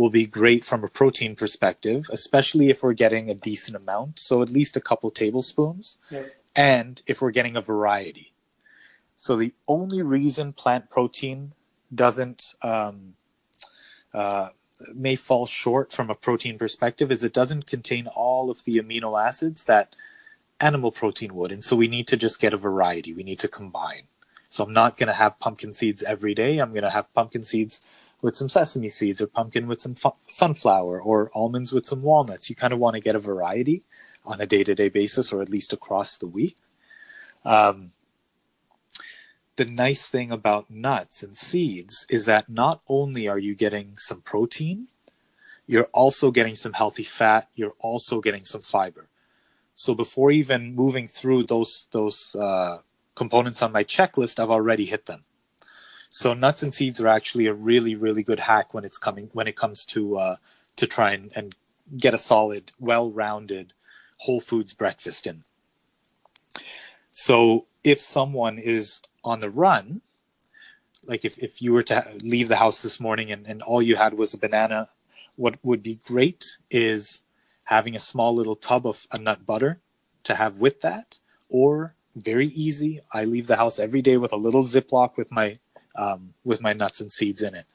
[0.00, 4.18] will be great from a protein perspective, especially if we're getting a decent amount.
[4.18, 5.98] So at least a couple tablespoons.
[6.10, 6.22] Yeah.
[6.56, 8.32] And if we're getting a variety.
[9.16, 11.52] So the only reason plant protein
[11.94, 13.14] doesn't um,
[14.14, 14.48] uh,
[14.94, 19.22] may fall short from a protein perspective is it doesn't contain all of the amino
[19.22, 19.94] acids that
[20.60, 21.52] animal protein would.
[21.52, 23.12] And so we need to just get a variety.
[23.12, 24.04] We need to combine.
[24.48, 26.56] So I'm not going to have pumpkin seeds every day.
[26.56, 27.82] I'm going to have pumpkin seeds
[28.22, 32.50] with some sesame seeds or pumpkin with some fu- sunflower or almonds with some walnuts.
[32.50, 33.82] You kind of want to get a variety
[34.24, 36.56] on a day to day basis or at least across the week.
[37.44, 37.92] Um,
[39.56, 44.22] the nice thing about nuts and seeds is that not only are you getting some
[44.22, 44.88] protein,
[45.66, 49.08] you're also getting some healthy fat, you're also getting some fiber.
[49.74, 52.78] So before even moving through those those uh,
[53.14, 55.24] components on my checklist, I've already hit them.
[56.10, 59.46] So nuts and seeds are actually a really, really good hack when it's coming when
[59.46, 60.36] it comes to uh,
[60.76, 61.54] to try and, and
[61.96, 63.72] get a solid, well-rounded
[64.18, 65.44] whole foods breakfast in.
[67.12, 70.02] So if someone is on the run,
[71.04, 73.96] like if, if you were to leave the house this morning and, and all you
[73.96, 74.88] had was a banana,
[75.36, 77.22] what would be great is
[77.66, 79.80] having a small little tub of a nut butter
[80.24, 81.18] to have with that,
[81.48, 83.00] or very easy.
[83.12, 85.56] I leave the house every day with a little Ziploc with my
[85.96, 87.66] um, with my nuts and seeds in it.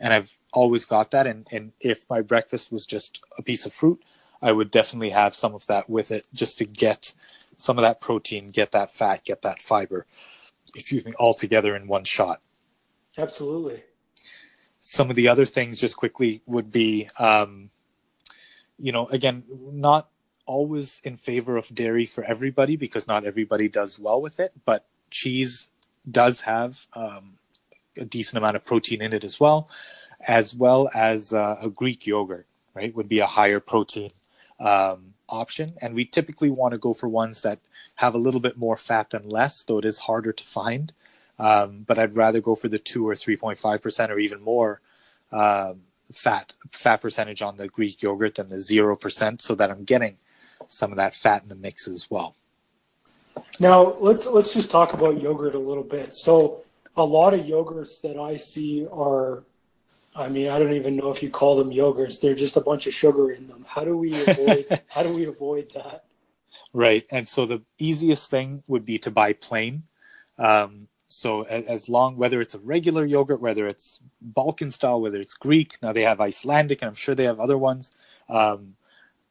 [0.00, 1.26] And I've always got that.
[1.26, 4.02] And, and if my breakfast was just a piece of fruit,
[4.40, 7.14] I would definitely have some of that with it just to get
[7.56, 10.06] some of that protein, get that fat, get that fiber,
[10.74, 12.40] excuse me, all together in one shot.
[13.16, 13.82] Absolutely.
[14.80, 17.70] Some of the other things, just quickly, would be, um,
[18.78, 20.08] you know, again, not
[20.46, 24.86] always in favor of dairy for everybody because not everybody does well with it, but
[25.10, 25.68] cheese
[26.10, 27.38] does have um,
[27.98, 29.68] a decent amount of protein in it as well,
[30.20, 34.10] as well as uh, a Greek yogurt, right, would be a higher protein
[34.60, 35.74] um, option.
[35.80, 37.60] And we typically want to go for ones that
[37.96, 40.92] have a little bit more fat than less, though it is harder to find.
[41.38, 44.80] Um, but I'd rather go for the two or 3.5% or even more
[45.30, 45.82] um,
[46.12, 50.16] fat fat percentage on the Greek yogurt than the 0% so that I'm getting
[50.66, 52.34] some of that fat in the mix as well.
[53.60, 56.12] Now let's let's just talk about yogurt a little bit.
[56.12, 56.62] So
[56.98, 59.44] a lot of yogurts that I see are
[60.18, 62.20] I mean, I don't even know if you call them yogurts.
[62.20, 63.64] They're just a bunch of sugar in them.
[63.68, 64.82] How do we avoid?
[64.88, 66.06] how do we avoid that?
[66.72, 69.84] Right, and so the easiest thing would be to buy plain.
[70.36, 75.34] Um, so as long whether it's a regular yogurt, whether it's Balkan style, whether it's
[75.34, 77.92] Greek, now they have Icelandic, and I'm sure they have other ones.
[78.28, 78.74] Um,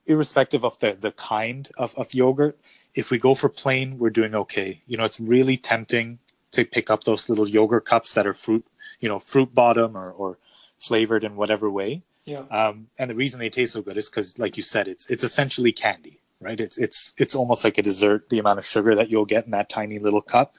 [0.05, 2.57] irrespective of the the kind of, of yogurt,
[2.95, 4.81] if we go for plain, we're doing okay.
[4.87, 6.19] You know, it's really tempting
[6.51, 8.65] to pick up those little yogurt cups that are fruit,
[8.99, 10.37] you know, fruit bottom or, or
[10.79, 12.01] flavored in whatever way.
[12.25, 12.43] Yeah.
[12.51, 15.23] Um, and the reason they taste so good is because, like you said, it's it's
[15.23, 16.59] essentially candy, right?
[16.59, 18.29] It's it's it's almost like a dessert.
[18.29, 20.57] The amount of sugar that you'll get in that tiny little cup,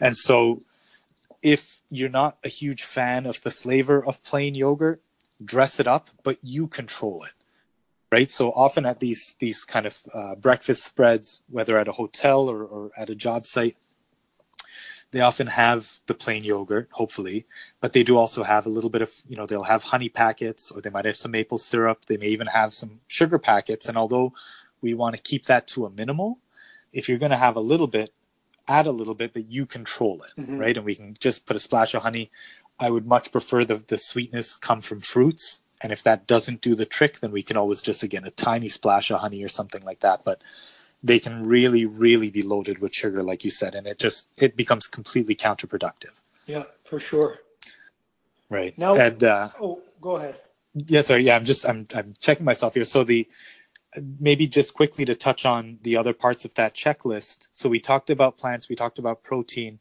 [0.00, 0.62] and so
[1.42, 5.02] if you're not a huge fan of the flavor of plain yogurt,
[5.44, 7.32] dress it up, but you control it,
[8.10, 8.30] right?
[8.30, 12.64] So often at these these kind of uh, breakfast spreads, whether at a hotel or,
[12.64, 13.76] or at a job site,
[15.12, 17.46] they often have the plain yogurt, hopefully,
[17.80, 20.70] but they do also have a little bit of, you know, they'll have honey packets
[20.70, 22.06] or they might have some maple syrup.
[22.06, 23.88] They may even have some sugar packets.
[23.88, 24.32] And although
[24.80, 26.38] we want to keep that to a minimal,
[26.92, 28.10] if you're going to have a little bit,
[28.68, 30.58] add a little bit, but you control it, mm-hmm.
[30.58, 30.76] right?
[30.76, 32.30] And we can just put a splash of honey.
[32.80, 35.60] I would much prefer the, the sweetness come from fruits.
[35.82, 38.68] And if that doesn't do the trick, then we can always just, again, a tiny
[38.68, 40.24] splash of honey or something like that.
[40.24, 40.40] But
[41.02, 44.56] they can really, really be loaded with sugar, like you said, and it just it
[44.56, 46.12] becomes completely counterproductive.
[46.46, 47.40] Yeah, for sure.
[48.48, 48.94] Right now.
[48.94, 50.36] And uh, oh, go ahead.
[50.74, 51.24] Yeah, sorry.
[51.24, 52.84] Yeah, I'm just I'm I'm checking myself here.
[52.84, 53.28] So the
[54.18, 57.48] maybe just quickly to touch on the other parts of that checklist.
[57.52, 59.80] So we talked about plants, we talked about protein.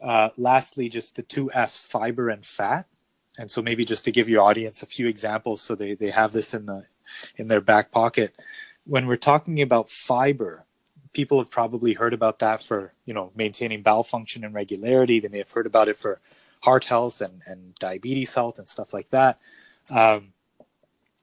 [0.00, 2.86] Uh, lastly, just the two F's, fiber and fat.
[3.38, 6.32] And so maybe just to give your audience a few examples, so they they have
[6.32, 6.86] this in the
[7.36, 8.34] in their back pocket
[8.84, 10.64] when we're talking about fiber,
[11.12, 15.20] people have probably heard about that for you know maintaining bowel function and regularity.
[15.20, 16.20] They may have heard about it for
[16.62, 19.38] heart health and, and diabetes health and stuff like that.
[19.88, 20.32] Um,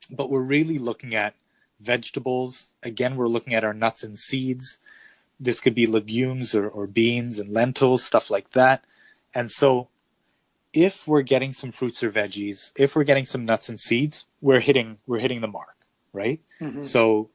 [0.10, 1.36] but we're really looking at
[1.80, 2.74] vegetables.
[2.84, 4.80] Again, we're looking at our nuts and seeds.
[5.40, 8.84] This could be legumes or, or beans and lentils, stuff like that.
[9.36, 9.90] And so
[10.74, 14.60] if we're getting some fruits or veggies, if we're getting some nuts and seeds, we're
[14.60, 15.76] hitting we're hitting the mark,
[16.14, 16.40] right?
[16.60, 16.82] Mm-hmm.
[16.82, 17.30] So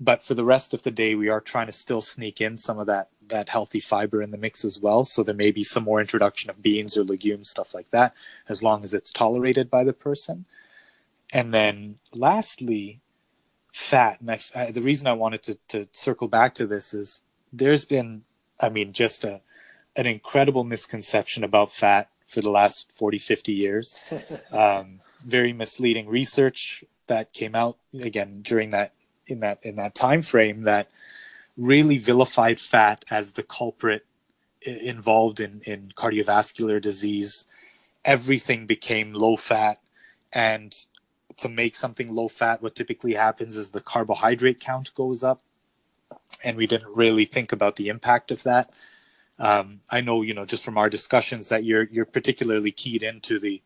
[0.00, 2.78] but for the rest of the day we are trying to still sneak in some
[2.78, 5.04] of that that healthy fiber in the mix as well.
[5.04, 8.14] So there may be some more introduction of beans or legumes stuff like that
[8.48, 10.44] as long as it's tolerated by the person.
[11.32, 13.00] And then lastly
[13.72, 14.20] fat.
[14.20, 17.84] And I, I, the reason i wanted to, to circle back to this is there's
[17.84, 18.24] been
[18.60, 19.40] i mean just a
[19.96, 23.98] an incredible misconception about fat for the last 40 50 years.
[24.52, 28.92] Um, very misleading research that came out again during that
[29.26, 30.90] in that in that time frame that
[31.56, 34.06] really vilified fat as the culprit
[34.62, 37.46] involved in in cardiovascular disease.
[38.04, 39.78] Everything became low fat
[40.32, 40.74] and
[41.36, 45.40] to make something low fat what typically happens is the carbohydrate count goes up
[46.44, 48.70] and we didn't really think about the impact of that.
[49.38, 53.38] Um, i know you know just from our discussions that you're you're particularly keyed into
[53.38, 53.62] the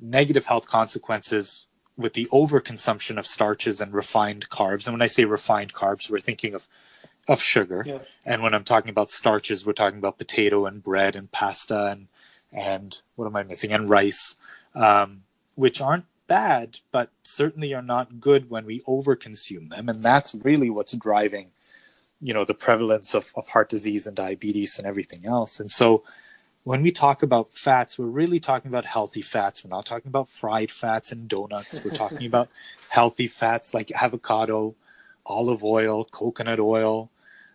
[0.00, 4.86] negative health consequences with the overconsumption of starches and refined carbs.
[4.86, 6.66] And when I say refined carbs, we're thinking of
[7.28, 7.84] of sugar.
[7.86, 7.98] Yeah.
[8.26, 12.08] And when I'm talking about starches, we're talking about potato and bread and pasta and
[12.52, 13.72] and what am I missing?
[13.72, 14.36] And rice,
[14.74, 15.22] um,
[15.54, 19.88] which aren't bad, but certainly are not good when we overconsume them.
[19.88, 21.50] And that's really what's driving,
[22.20, 25.60] you know, the prevalence of, of heart disease and diabetes and everything else.
[25.60, 26.04] And so
[26.64, 29.64] when we talk about fats, we're really talking about healthy fats.
[29.64, 31.84] We're not talking about fried fats and donuts.
[31.84, 32.48] We're talking about
[32.88, 34.74] healthy fats like avocado,
[35.26, 37.10] olive oil, coconut oil.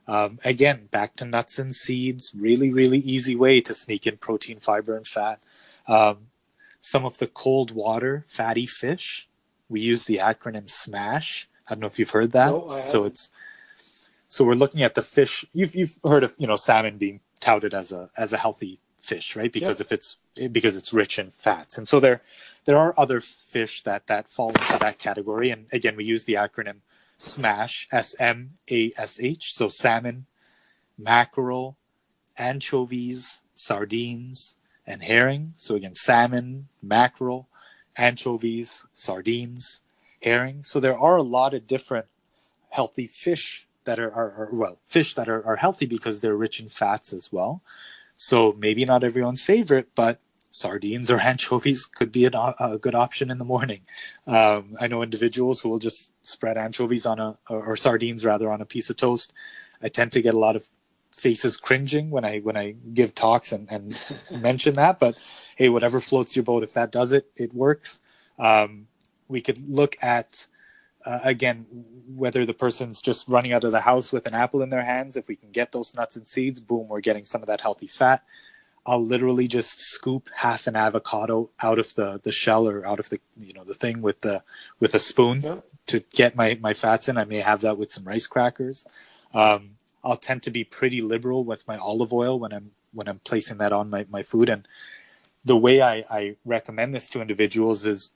[0.08, 2.34] Um, again, back to nuts and seeds.
[2.36, 5.39] Really, really easy way to sneak in protein, fiber, and fat.
[5.88, 6.28] Um,
[6.80, 9.28] some of the cold water fatty fish.
[9.70, 11.48] We use the acronym SMASH.
[11.67, 12.52] I don't know if you've heard that.
[12.52, 13.32] No, so it's
[14.29, 15.46] so we're looking at the fish.
[15.54, 19.36] You've you've heard of you know salmon being touted as a as a healthy fish,
[19.36, 19.52] right?
[19.52, 19.86] Because yep.
[19.86, 20.18] if it's
[20.52, 22.22] because it's rich in fats, and so there
[22.66, 25.50] there are other fish that that fall into that category.
[25.50, 26.80] And again, we use the acronym
[27.18, 29.54] SMASH, S M A S H.
[29.54, 30.26] So salmon,
[30.98, 31.78] mackerel,
[32.38, 35.54] anchovies, sardines, and herring.
[35.58, 37.48] So again, salmon, mackerel,
[37.96, 39.82] anchovies, sardines,
[40.22, 40.64] herring.
[40.64, 42.08] So there are a lot of different
[42.70, 46.60] healthy fish that are, are, are well, fish that are, are healthy because they're rich
[46.60, 47.62] in fats as well.
[48.18, 50.20] So maybe not everyone's favorite, but
[50.52, 53.82] sardines or anchovies could be an, a good option in the morning.
[54.26, 58.62] Um, I know individuals who will just spread anchovies on a, or sardines rather, on
[58.62, 59.34] a piece of toast.
[59.82, 60.68] I tend to get a lot of
[61.12, 63.98] faces cringing when I when I give talks and, and
[64.42, 65.18] mention that, but
[65.56, 68.02] hey, whatever floats your boat, if that does it, it works.
[68.40, 68.88] Um,
[69.28, 70.48] we could look at
[71.06, 71.65] uh, again
[72.15, 75.17] whether the person's just running out of the house with an apple in their hands.
[75.17, 77.87] If we can get those nuts and seeds, boom, we're getting some of that healthy
[77.87, 78.23] fat.
[78.85, 83.10] I'll literally just scoop half an avocado out of the the shell or out of
[83.10, 84.43] the you know the thing with the
[84.79, 85.60] with a spoon Yeah.
[85.87, 87.17] to get my my fats in.
[87.17, 88.85] I may have that with some rice crackers.
[89.33, 89.71] Um,
[90.04, 93.58] I'll tend to be pretty liberal with my olive oil when I'm when I'm placing
[93.58, 94.50] that on my, my food.
[94.50, 94.67] And
[95.43, 98.12] the way I, I recommend this to individuals is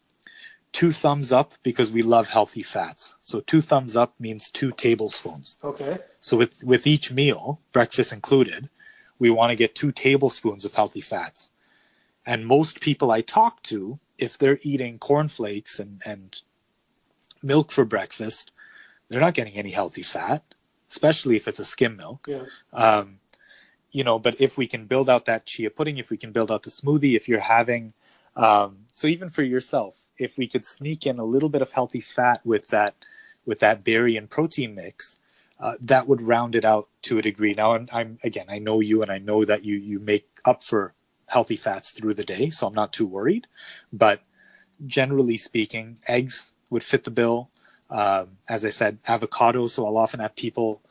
[0.71, 3.15] two thumbs up because we love healthy fats.
[3.21, 5.57] So two thumbs up means two tablespoons.
[5.63, 5.97] Okay.
[6.19, 8.69] So with with each meal, breakfast included,
[9.19, 11.51] we want to get two tablespoons of healthy fats.
[12.25, 16.39] And most people I talk to, if they're eating cornflakes and, and
[17.41, 18.51] milk for breakfast,
[19.09, 20.43] they're not getting any healthy fat,
[20.87, 22.27] especially if it's a skim milk.
[22.27, 22.43] Yeah.
[22.71, 23.19] Um,
[23.91, 26.49] you know, but if we can build out that chia pudding, if we can build
[26.49, 27.93] out the smoothie, if you're having,
[28.35, 32.01] um, so even for yourself, if we could sneak in a little bit of healthy
[32.01, 32.95] fat with that,
[33.45, 35.19] with that berry and protein mix,
[35.59, 37.53] uh, that would round it out to a degree.
[37.55, 40.63] Now, I'm, I'm again, I know you, and I know that you you make up
[40.63, 40.93] for
[41.29, 43.47] healthy fats through the day, so I'm not too worried.
[43.93, 44.21] But
[44.85, 47.49] generally speaking, eggs would fit the bill.
[47.89, 49.67] Um, as I said, avocado.
[49.67, 50.81] So I'll often have people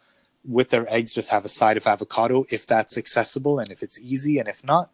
[0.45, 4.01] with their eggs just have a side of avocado if that's accessible and if it's
[4.01, 4.91] easy, and if not,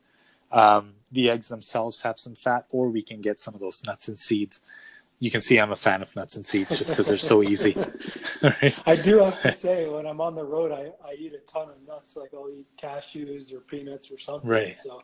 [0.51, 4.09] um, the eggs themselves have some fat, or we can get some of those nuts
[4.09, 4.61] and seeds.
[5.19, 7.77] You can see I'm a fan of nuts and seeds just because they're so easy.
[8.43, 8.75] Right?
[8.87, 11.71] I do have to say, when I'm on the road, I, I eat a ton
[11.71, 12.17] of nuts.
[12.17, 14.49] Like I'll eat cashews or peanuts or something.
[14.49, 14.77] Right.
[14.77, 15.03] So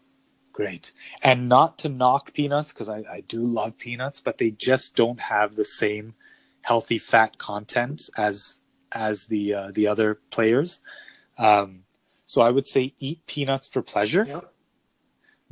[0.52, 0.92] Great.
[1.22, 5.20] And not to knock peanuts, because I, I do love peanuts, but they just don't
[5.20, 6.14] have the same
[6.62, 8.60] healthy fat content as
[8.92, 10.80] as the uh, the other players.
[11.38, 11.84] Um,
[12.26, 14.40] so I would say eat peanuts for pleasure, yeah.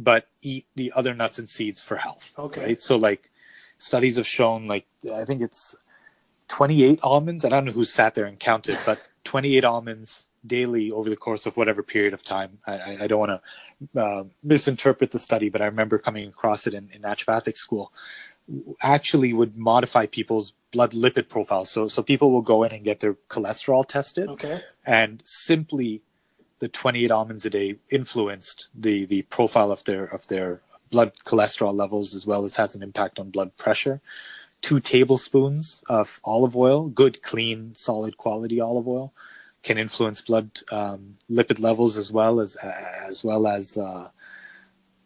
[0.02, 2.32] But eat the other nuts and seeds for health.
[2.38, 2.64] Okay.
[2.64, 2.80] Right.
[2.80, 3.30] So like
[3.78, 5.76] studies have shown, like I think it's
[6.48, 7.44] 28 almonds.
[7.44, 11.44] I don't know who sat there and counted, but 28 almonds daily over the course
[11.44, 12.58] of whatever period of time.
[12.66, 13.42] I, I, don't want
[13.94, 17.92] to uh, misinterpret the study, but I remember coming across it in, in naturopathic school.
[18.82, 21.70] Actually, would modify people's blood lipid profiles.
[21.70, 24.62] So, so people will go in and get their cholesterol tested, Okay.
[24.86, 26.02] and simply
[26.60, 31.74] the 28 almonds a day influenced the the profile of their of their blood cholesterol
[31.74, 34.00] levels as well as has an impact on blood pressure.
[34.60, 39.12] Two tablespoons of olive oil good clean solid quality olive oil
[39.62, 44.08] can influence blood um, lipid levels as well as as well as uh,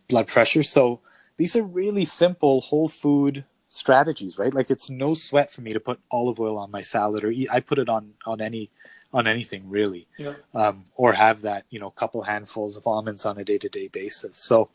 [0.09, 0.63] blood pressure.
[0.63, 1.01] So
[1.37, 4.55] these are really simple whole food strategies right?
[4.55, 7.49] Like it's no sweat for me to put olive oil on my salad or eat,
[7.53, 8.71] i put it on on any
[9.15, 10.35] on anything really Yeah.
[10.55, 14.69] um, or have that you know couple handfuls of almonds on a day-to-day basis so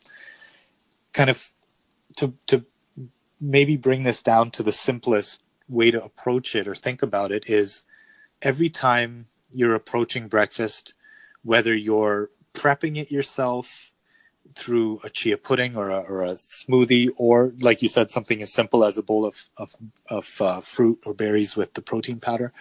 [1.14, 1.52] kind of
[2.16, 2.64] to to
[3.42, 7.44] maybe bring this down to the simplest way to approach it or think about it
[7.50, 7.84] is
[8.42, 10.94] every time you're approaching breakfast
[11.44, 13.92] whether you're prepping it yourself
[14.56, 18.52] through a chia pudding or a, or a smoothie or like you said something as
[18.52, 19.76] simple as a bowl of of,
[20.10, 22.52] of uh, fruit or berries with the protein powder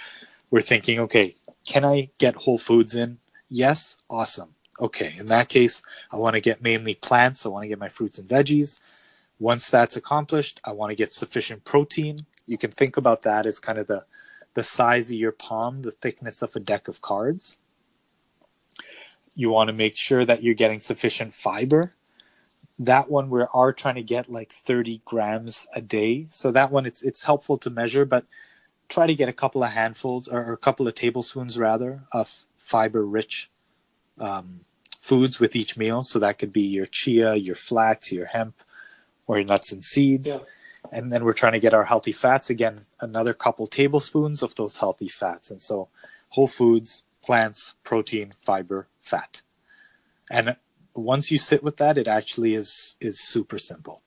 [0.50, 1.34] we're thinking okay
[1.66, 3.18] can I get whole foods in?
[3.48, 4.54] Yes, awesome.
[4.80, 7.44] Okay, in that case, I want to get mainly plants.
[7.44, 8.80] I want to get my fruits and veggies.
[9.38, 12.26] Once that's accomplished, I want to get sufficient protein.
[12.46, 14.04] You can think about that as kind of the
[14.54, 17.58] the size of your palm, the thickness of a deck of cards.
[19.34, 21.94] You want to make sure that you're getting sufficient fiber.
[22.78, 26.26] That one we are trying to get like 30 grams a day.
[26.30, 28.24] So that one it's it's helpful to measure, but
[28.88, 32.46] try to get a couple of handfuls or, or a couple of tablespoons rather of
[32.56, 33.50] fiber rich
[34.18, 34.60] um,
[35.00, 36.02] foods with each meal.
[36.02, 38.54] So that could be your chia, your flax, your hemp,
[39.26, 40.28] or your nuts and seeds.
[40.28, 40.38] Yeah.
[40.90, 44.78] And then we're trying to get our healthy fats again, another couple tablespoons of those
[44.78, 45.50] healthy fats.
[45.50, 45.88] And so
[46.30, 49.42] whole foods, plants, protein, fiber, fat.
[50.30, 50.56] And
[50.94, 54.02] once you sit with that, it actually is is super simple.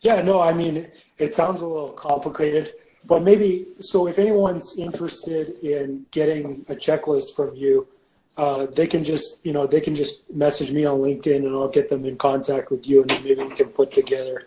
[0.00, 2.72] Yeah, no, I mean, it, it sounds a little complicated,
[3.08, 7.88] but maybe, so if anyone's interested in getting a checklist from you,
[8.36, 11.70] uh, they can just, you know, they can just message me on LinkedIn and I'll
[11.70, 14.46] get them in contact with you and then maybe we can put together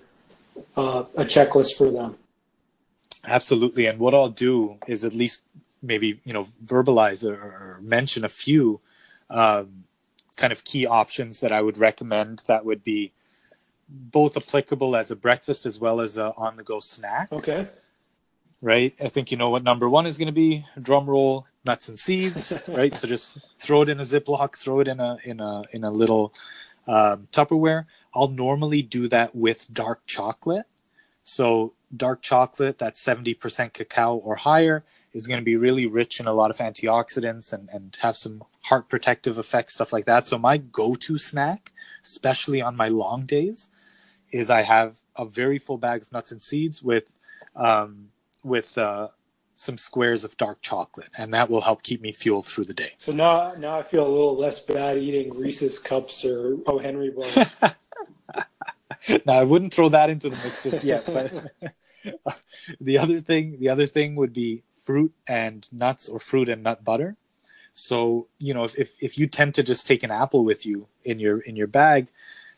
[0.78, 2.16] uh, a checklist for them.
[3.26, 3.88] Absolutely.
[3.88, 5.42] And what I'll do is at least
[5.82, 8.80] maybe, you know, verbalize or, or mention a few
[9.32, 9.86] um,
[10.38, 13.12] kind of key options that I would recommend that would be
[13.90, 17.68] both applicable as a breakfast as well as a on the go snack, Okay.
[18.62, 18.94] Right?
[19.04, 22.00] I think you know what number one is going to be drum roll, nuts and
[22.00, 22.96] seeds, right?
[22.96, 25.92] So just throw it in a Ziploc, throw it in a, in a, in a
[25.92, 26.34] little
[26.88, 27.86] um, Tupperware.
[28.14, 30.66] I'll normally do that with dark chocolate.
[31.24, 34.84] So dark chocolate that's 70% cacao or higher
[35.14, 38.44] is going to be really rich in a lot of antioxidants and, and have some
[38.64, 40.26] heart protective effects, stuff like that.
[40.26, 41.72] So my go-to snack,
[42.04, 43.70] especially on my long days,
[44.32, 47.12] is I have a very full bag of nuts and seeds with
[47.56, 48.10] um,
[48.44, 49.10] with uh,
[49.56, 52.94] some squares of dark chocolate, and that will help keep me fueled through the day.
[52.98, 57.12] So now, now I feel a little less bad eating Reese's cups or Oh Henry
[57.12, 57.54] bars.
[59.26, 62.40] now I wouldn't throw that into the mix just yet, but
[62.82, 66.84] the other thing, the other thing would be fruit and nuts or fruit and nut
[66.84, 67.18] butter.
[67.74, 70.88] So you know, if, if if you tend to just take an apple with you
[71.04, 72.10] in your in your bag,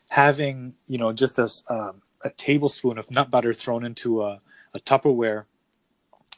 [0.08, 4.40] having you know just a um, a tablespoon of nut butter thrown into a,
[4.74, 5.44] a Tupperware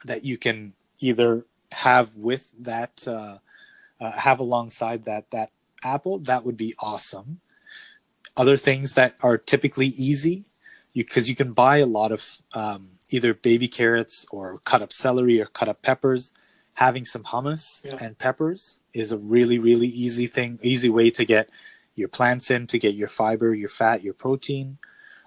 [0.06, 3.38] that you can either have with that uh,
[4.00, 5.50] uh, have alongside that that
[5.82, 7.40] apple, that would be awesome.
[8.36, 10.44] Other things that are typically easy,
[10.94, 14.92] because you, you, can buy a lot of um, either baby carrots or cut up
[14.92, 16.32] celery or cut up peppers.
[16.74, 17.96] Having some hummus yeah.
[18.02, 21.48] and peppers is a really really easy thing, easy way to get
[21.94, 24.76] your plants in to get your fiber, your fat, your protein.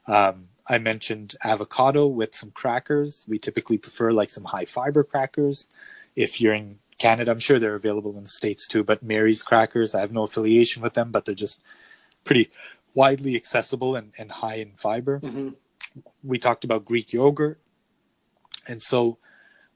[0.06, 3.26] Um, I mentioned avocado with some crackers.
[3.28, 5.68] We typically prefer like some high fiber crackers.
[6.16, 9.96] If you're in Canada, I'm sure they're available in the States too, but Mary's crackers,
[9.96, 11.64] I have no affiliation with them, but they're just
[12.24, 12.52] pretty
[12.94, 15.20] widely accessible and, and high in fiber.
[15.22, 15.50] Mm-hmm.
[16.24, 17.60] We talked about Greek yogurt.
[18.68, 19.18] And so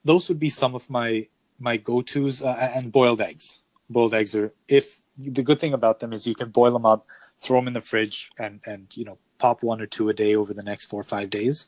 [0.05, 1.27] those would be some of my
[1.59, 3.63] my go-tos uh, and boiled eggs.
[3.89, 7.07] Boiled eggs are if the good thing about them is you can boil them up,
[7.39, 10.35] throw them in the fridge and and you know pop one or two a day
[10.35, 11.67] over the next four or five days.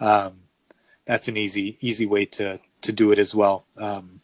[0.00, 0.40] Um,
[1.04, 3.64] that's an easy easy way to to do it as well.
[3.76, 4.20] Um,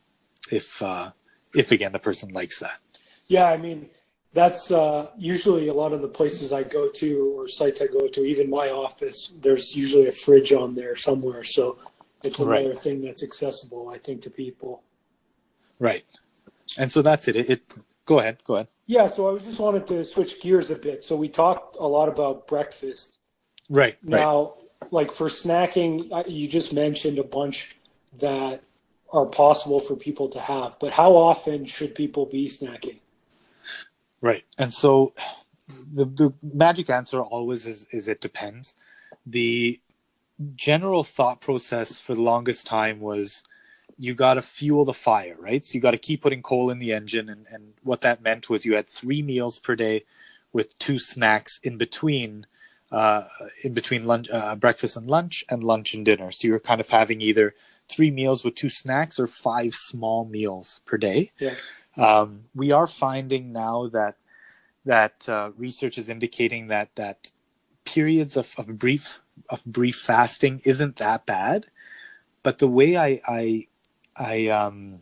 [0.50, 1.12] if uh,
[1.54, 2.80] if again the person likes that.
[3.28, 3.88] Yeah, I mean
[4.34, 8.08] that's uh, usually a lot of the places I go to or sites I go
[8.08, 8.20] to.
[8.22, 11.78] Even my office, there's usually a fridge on there somewhere, so
[12.24, 12.78] it's another right.
[12.78, 14.82] thing that's accessible, I think, to people.
[15.78, 16.04] Right,
[16.78, 17.36] and so that's it.
[17.36, 17.76] It, it
[18.06, 18.68] go ahead, go ahead.
[18.86, 21.02] Yeah, so I was just wanted to switch gears a bit.
[21.02, 23.18] So we talked a lot about breakfast.
[23.68, 23.96] Right.
[24.02, 24.92] Now, right.
[24.92, 27.78] like for snacking, you just mentioned a bunch
[28.20, 28.62] that
[29.12, 32.98] are possible for people to have, but how often should people be snacking?
[34.20, 34.44] Right.
[34.58, 35.12] And so
[35.92, 38.76] the the magic answer always is is it depends.
[39.26, 39.80] The
[40.54, 43.44] general thought process for the longest time was
[44.02, 45.64] you got to fuel the fire, right?
[45.64, 47.28] So you got to keep putting coal in the engine.
[47.28, 50.06] And, and what that meant was you had three meals per day
[50.52, 52.46] with two snacks in between,
[52.90, 53.22] uh,
[53.62, 56.32] in between lunch, uh, breakfast and lunch and lunch and dinner.
[56.32, 57.54] So you're kind of having either
[57.88, 61.30] three meals with two snacks or five small meals per day.
[61.38, 61.54] Yeah.
[61.96, 64.16] Um, we are finding now that
[64.84, 67.30] that uh, research is indicating that that
[67.84, 71.66] periods of, of brief of brief fasting isn't that bad
[72.42, 73.66] but the way I, I
[74.16, 75.00] I um,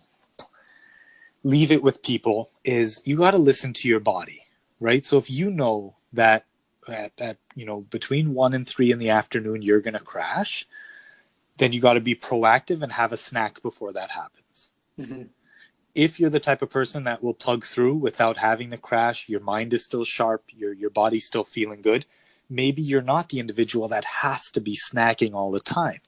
[1.43, 4.43] leave it with people is you got to listen to your body,
[4.79, 5.05] right?
[5.05, 6.47] So if you know that
[6.89, 10.67] at, at you know between one and three in the afternoon you're gonna crash,
[11.59, 14.73] then you got to be proactive and have a snack before that happens.
[14.99, 15.23] Mm-hmm.
[15.95, 19.41] If you're the type of person that will plug through without having the crash, your
[19.41, 22.07] mind is still sharp, your your body's still feeling good.
[22.49, 26.01] Maybe you're not the individual that has to be snacking all the time.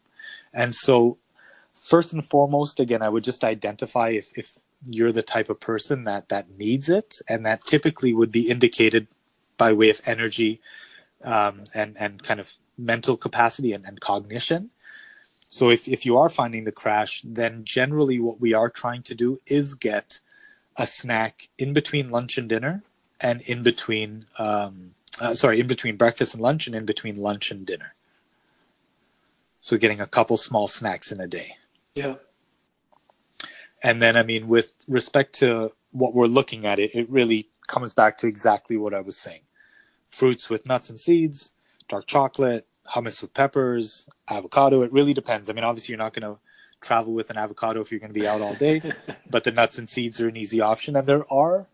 [0.52, 1.18] And so
[1.74, 6.04] first and foremost, again, I would just identify if, if you're the type of person
[6.04, 9.06] that that needs it, and that typically would be indicated
[9.56, 10.60] by way of energy
[11.22, 14.70] um, and and kind of mental capacity and, and cognition.
[15.48, 19.14] So if if you are finding the crash, then generally what we are trying to
[19.14, 20.20] do is get
[20.76, 22.82] a snack in between lunch and dinner,
[23.20, 27.50] and in between um, uh, sorry, in between breakfast and lunch, and in between lunch
[27.50, 27.94] and dinner.
[29.60, 31.56] So getting a couple small snacks in a day.
[31.94, 32.14] Yeah.
[33.82, 37.92] And then, I mean, with respect to what we're looking at, it, it really comes
[37.92, 39.42] back to exactly what I was saying
[40.08, 41.52] fruits with nuts and seeds,
[41.88, 44.82] dark chocolate, hummus with peppers, avocado.
[44.82, 45.48] It really depends.
[45.48, 46.38] I mean, obviously, you're not going to
[46.82, 48.82] travel with an avocado if you're going to be out all day,
[49.30, 50.96] but the nuts and seeds are an easy option.
[50.96, 51.66] And there are,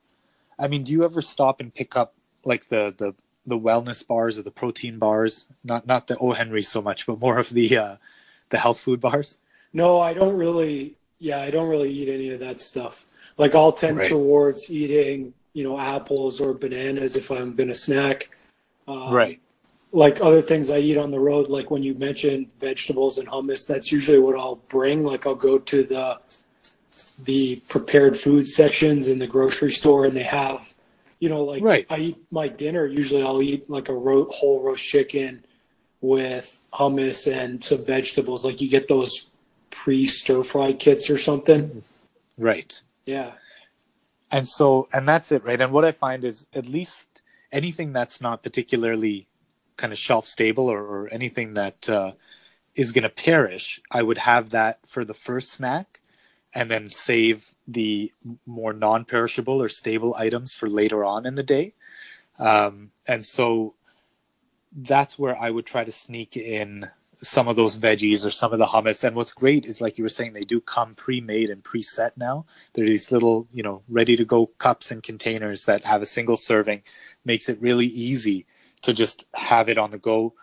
[0.59, 2.15] I mean, do you ever stop and pick up
[2.45, 3.15] like the, the,
[3.45, 5.49] the wellness bars or the protein bars?
[5.65, 6.33] Not, not the O.
[6.33, 7.97] Henry so much, but more of the, uh,
[8.51, 9.39] the health food bars?
[9.79, 10.97] No, I don't really.
[11.21, 13.07] Yeah, I don't really eat any of that stuff.
[13.37, 14.09] Like I'll tend right.
[14.09, 18.31] towards eating, you know, apples or bananas if I'm gonna snack.
[18.89, 19.41] Um, right.
[19.93, 23.67] Like other things I eat on the road, like when you mentioned vegetables and hummus,
[23.67, 25.05] that's usually what I'll bring.
[25.05, 26.19] Like I'll go to the
[27.25, 30.75] the prepared food sections in the grocery store, and they have
[31.21, 31.87] You know, like Right.
[31.91, 32.87] I eat my dinner.
[32.87, 35.45] Usually, I'll eat like a ro- whole roast chicken
[36.01, 38.45] with hummus and some vegetables.
[38.45, 39.28] Like you get those
[39.71, 41.83] pre stir fry kits or something.
[42.37, 42.81] Right.
[43.07, 43.33] Yeah.
[44.31, 45.61] And so, and that's it, right?
[45.61, 49.27] And what I find is at least anything that's not particularly
[49.77, 52.13] kind of shelf stable or, or anything that uh,
[52.75, 56.01] is going to perish, I would have that for the first snack
[56.55, 58.13] and then save the
[58.47, 61.75] more non perishable or stable items for later on in the day.
[62.39, 63.75] Um, and so
[64.73, 66.91] that's where I would try to sneak in
[67.21, 69.05] some of those veggies or some of the hummus.
[69.05, 72.47] And what's great is, like you were saying, they do come pre-made and preset now.
[72.73, 76.83] They're these little, you know, ready-to-go cups and containers that have a single serving.
[77.25, 78.47] Makes it really easy
[78.83, 80.35] to just have it on the go.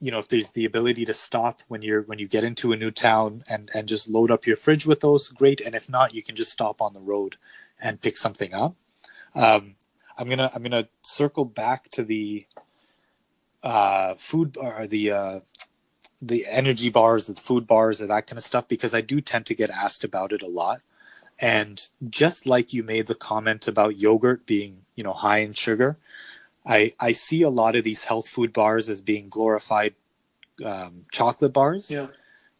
[0.00, 2.76] You know, if there's the ability to stop when you're when you get into a
[2.76, 5.60] new town and and just load up your fridge with those, great.
[5.60, 7.36] And if not, you can just stop on the road
[7.80, 8.74] and pick something up.
[9.34, 9.76] Um,
[10.16, 12.46] I'm gonna I'm gonna circle back to the
[13.62, 15.40] uh, food or the uh,
[16.20, 19.46] the energy bars, the food bars, or that kind of stuff because I do tend
[19.46, 20.80] to get asked about it a lot.
[21.38, 25.96] And just like you made the comment about yogurt being, you know, high in sugar,
[26.66, 29.94] I I see a lot of these health food bars as being glorified
[30.64, 31.90] um, chocolate bars.
[31.90, 32.08] Yeah.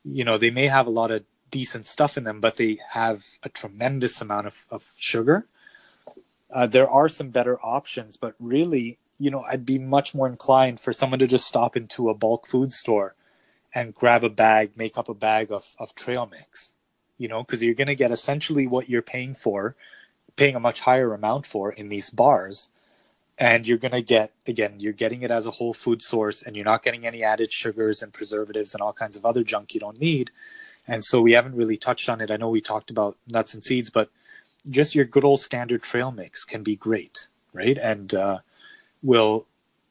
[0.05, 3.25] You know, they may have a lot of decent stuff in them, but they have
[3.43, 5.47] a tremendous amount of, of sugar.
[6.53, 10.81] Uh, there are some better options, but really, you know, I'd be much more inclined
[10.81, 13.15] for someone to just stop into a bulk food store
[13.79, 16.75] and grab a bag, make up a bag of, of trail mix,
[17.17, 19.77] you know, because you're going to get essentially what you're paying for,
[20.35, 22.69] paying a much higher amount for in these bars.
[23.39, 26.57] And you're going to get, again, you're getting it as a whole food source and
[26.57, 29.79] you're not getting any added sugars and preservatives and all kinds of other junk you
[29.79, 30.33] don't need.
[30.89, 32.33] And so we haven't really touched on it.
[32.33, 34.11] I know we talked about nuts and seeds, but
[34.69, 37.79] just your good old standard trail mix can be great, right?
[37.79, 38.39] And uh,
[39.05, 39.47] will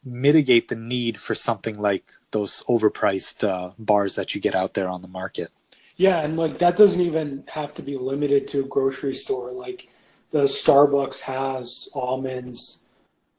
[0.08, 4.90] mitigate the need for something like those overpriced uh, bars that you get out there
[4.90, 5.50] on the market.
[5.96, 9.52] Yeah, and like that doesn't even have to be limited to a grocery store.
[9.52, 9.90] Like
[10.32, 12.84] the Starbucks has almonds.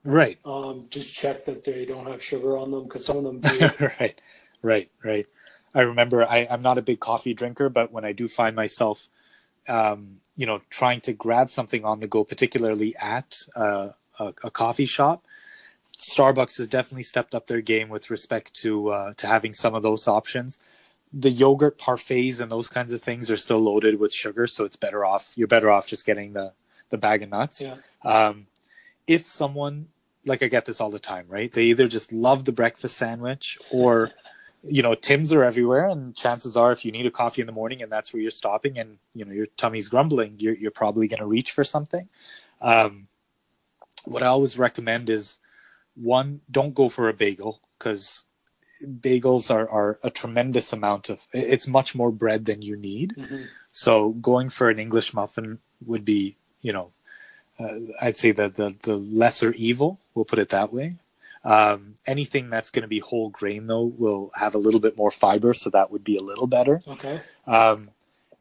[0.05, 0.39] Right.
[0.45, 3.71] Um, just check that they don't have sugar on them because some of them do.
[4.01, 4.21] right.
[4.63, 4.91] Right.
[5.05, 5.27] Right.
[5.75, 9.09] I remember I, I'm not a big coffee drinker, but when I do find myself,
[9.69, 14.51] um, you know, trying to grab something on the go, particularly at uh, a, a
[14.51, 15.25] coffee shop,
[15.99, 19.83] Starbucks has definitely stepped up their game with respect to uh, to having some of
[19.83, 20.59] those options.
[21.13, 24.77] The yogurt parfaits and those kinds of things are still loaded with sugar, so it's
[24.77, 25.33] better off.
[25.35, 26.53] You're better off just getting the
[26.91, 27.63] the bag of nuts.
[27.63, 27.77] Yeah.
[28.05, 28.47] Um,
[29.07, 29.89] if someone
[30.25, 31.51] like I get this all the time, right?
[31.51, 34.13] They either just love the breakfast sandwich or
[34.65, 37.53] you know, Tim's are everywhere, and chances are, if you need a coffee in the
[37.53, 41.09] morning and that's where you're stopping, and you know your tummy's grumbling, you're you're probably
[41.09, 42.09] going to reach for something.
[42.61, 43.09] Um,
[44.05, 45.39] what I always recommend is
[46.01, 48.25] one, don't go for a bagel because
[48.85, 51.27] bagels are are a tremendous amount of.
[51.33, 53.15] It's much more bread than you need.
[53.17, 53.47] Mhm.
[53.73, 56.93] So going for an English muffin would be, you know,
[57.59, 60.01] uh, I'd say the, the the lesser evil.
[60.15, 60.97] We'll put it that way.
[61.45, 65.11] Um, anything that's going to be whole grain though will have a little bit more
[65.11, 66.81] fiber, so that would be a little better.
[66.87, 67.21] Okay.
[67.47, 67.91] Um,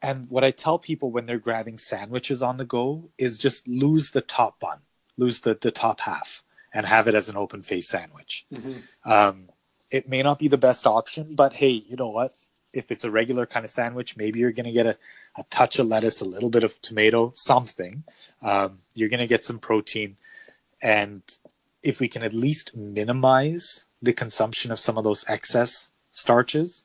[0.02, 4.10] and what I tell people when they're grabbing sandwiches on the go is just lose
[4.10, 4.78] the top bun,
[5.16, 6.42] lose the the top half,
[6.72, 8.46] and have it as an open face sandwich.
[8.52, 8.82] Mhm.
[9.04, 9.48] Um,
[9.90, 12.34] it may not be the best option, but hey, you know what?
[12.72, 14.98] If it's a regular kind of sandwich, maybe you're going to get a,
[15.36, 18.04] a touch of lettuce, a little bit of tomato, something.
[18.42, 20.16] Um, you're going to get some protein.
[20.82, 21.22] And
[21.82, 26.84] if we can at least minimize the consumption of some of those excess starches,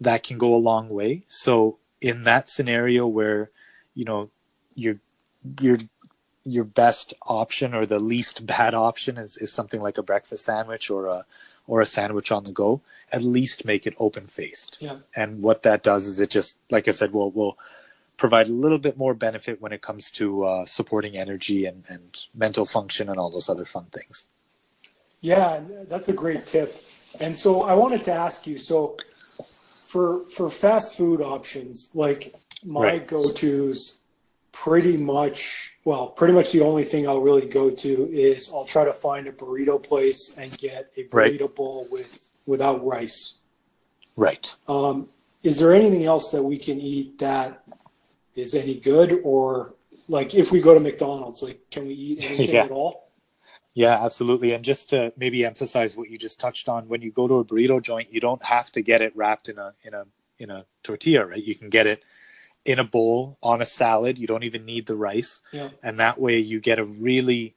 [0.00, 1.24] that can go a long way.
[1.28, 3.50] So in that scenario where,
[3.94, 4.30] you know,
[4.74, 4.96] your
[5.60, 5.78] your
[6.44, 10.90] your best option or the least bad option is, is something like a breakfast sandwich
[10.90, 11.24] or a
[11.66, 12.80] or a sandwich on the go,
[13.12, 14.78] at least make it open faced.
[14.80, 14.96] Yeah.
[15.14, 17.56] And what that does is it just, like I said, will will
[18.16, 22.26] provide a little bit more benefit when it comes to uh, supporting energy and, and
[22.34, 24.26] mental function and all those other fun things.
[25.20, 26.74] Yeah, that's a great tip.
[27.20, 28.96] And so I wanted to ask you, so
[29.82, 32.34] for for fast food options, like
[32.64, 33.06] my Right.
[33.06, 33.99] go-tos
[34.52, 38.84] pretty much well, pretty much the only thing I'll really go to is I'll try
[38.84, 41.38] to find a burrito place and get a Right.
[41.38, 43.38] burrito bowl with without rice.
[44.16, 44.54] Right.
[44.68, 45.08] Um,
[45.42, 47.64] is there anything else that we can eat that
[48.34, 49.74] is any good or
[50.08, 52.64] like if we go to McDonald's, like can we eat anything Yeah.
[52.64, 53.08] at all?
[53.72, 54.52] Yeah, absolutely.
[54.52, 57.44] And just to maybe emphasize what you just touched on, when you go to a
[57.44, 60.04] burrito joint, you don't have to get it wrapped in a in a
[60.38, 61.42] in a tortilla, right?
[61.42, 62.02] You can get it
[62.64, 64.18] in a bowl on a salad.
[64.18, 65.40] You don't even need the rice.
[65.52, 65.70] Yeah.
[65.82, 67.54] And that way you get a really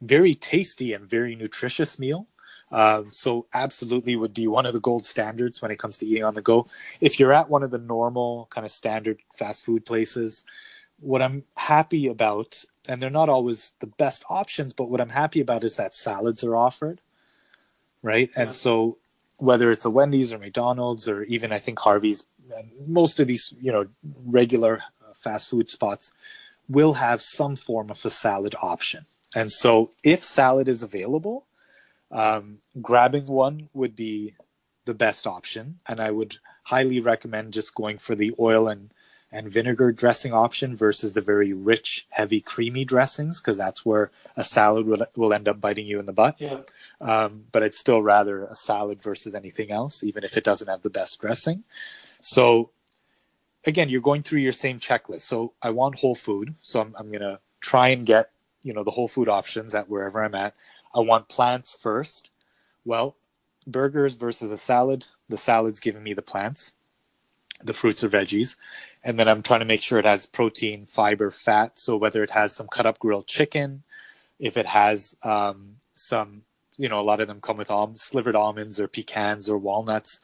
[0.00, 2.28] very tasty and very nutritious meal.
[2.70, 6.24] Um, so absolutely would be one of the gold standards when it comes to eating
[6.24, 6.66] on the go.
[7.00, 10.44] If you're at one of the normal kind of standard fast food places,
[10.98, 15.40] what I'm happy about, and they're not always the best options, but what I'm happy
[15.40, 17.00] about is that salads are offered,
[18.02, 18.30] right?
[18.36, 18.44] Yeah.
[18.44, 18.98] And so
[19.38, 22.24] whether it's a Wendy's or McDonald's or even I think Harvey's,
[22.86, 23.86] most of these you know
[24.24, 26.12] regular uh, fast food spots
[26.68, 29.04] will have some form of a salad option.
[29.34, 31.46] And so if salad is available,
[32.10, 34.34] um, grabbing one would be
[34.84, 38.90] the best option, and I would highly recommend just going for the oil and
[39.34, 44.44] and vinegar dressing option versus the very rich, heavy, creamy dressings, because that's where a
[44.44, 46.40] salad will, will end up biting you in the butt.
[46.40, 46.58] Yeah.
[47.00, 50.82] Um, but it's still rather a salad versus anything else, even if it doesn't have
[50.82, 51.64] the best dressing.
[52.26, 52.70] So,
[53.66, 55.20] again, you're going through your same checklist.
[55.20, 56.54] So, I want whole food.
[56.62, 58.30] So, I'm, I'm going to try and get,
[58.62, 60.54] you know, the whole food options at wherever I'm at.
[60.94, 62.30] I want plants first.
[62.84, 63.16] Well,
[63.66, 65.06] burgers versus a salad.
[65.28, 66.72] The salad's giving me the plants,
[67.62, 68.56] the fruits or veggies
[69.04, 71.78] and then I'm trying to make sure it has protein, fiber, fat.
[71.78, 73.82] So whether it has some cut up grilled chicken,
[74.38, 76.42] if it has um, some,
[76.76, 80.20] you know, a lot of them come with slivered almonds or pecans or walnuts.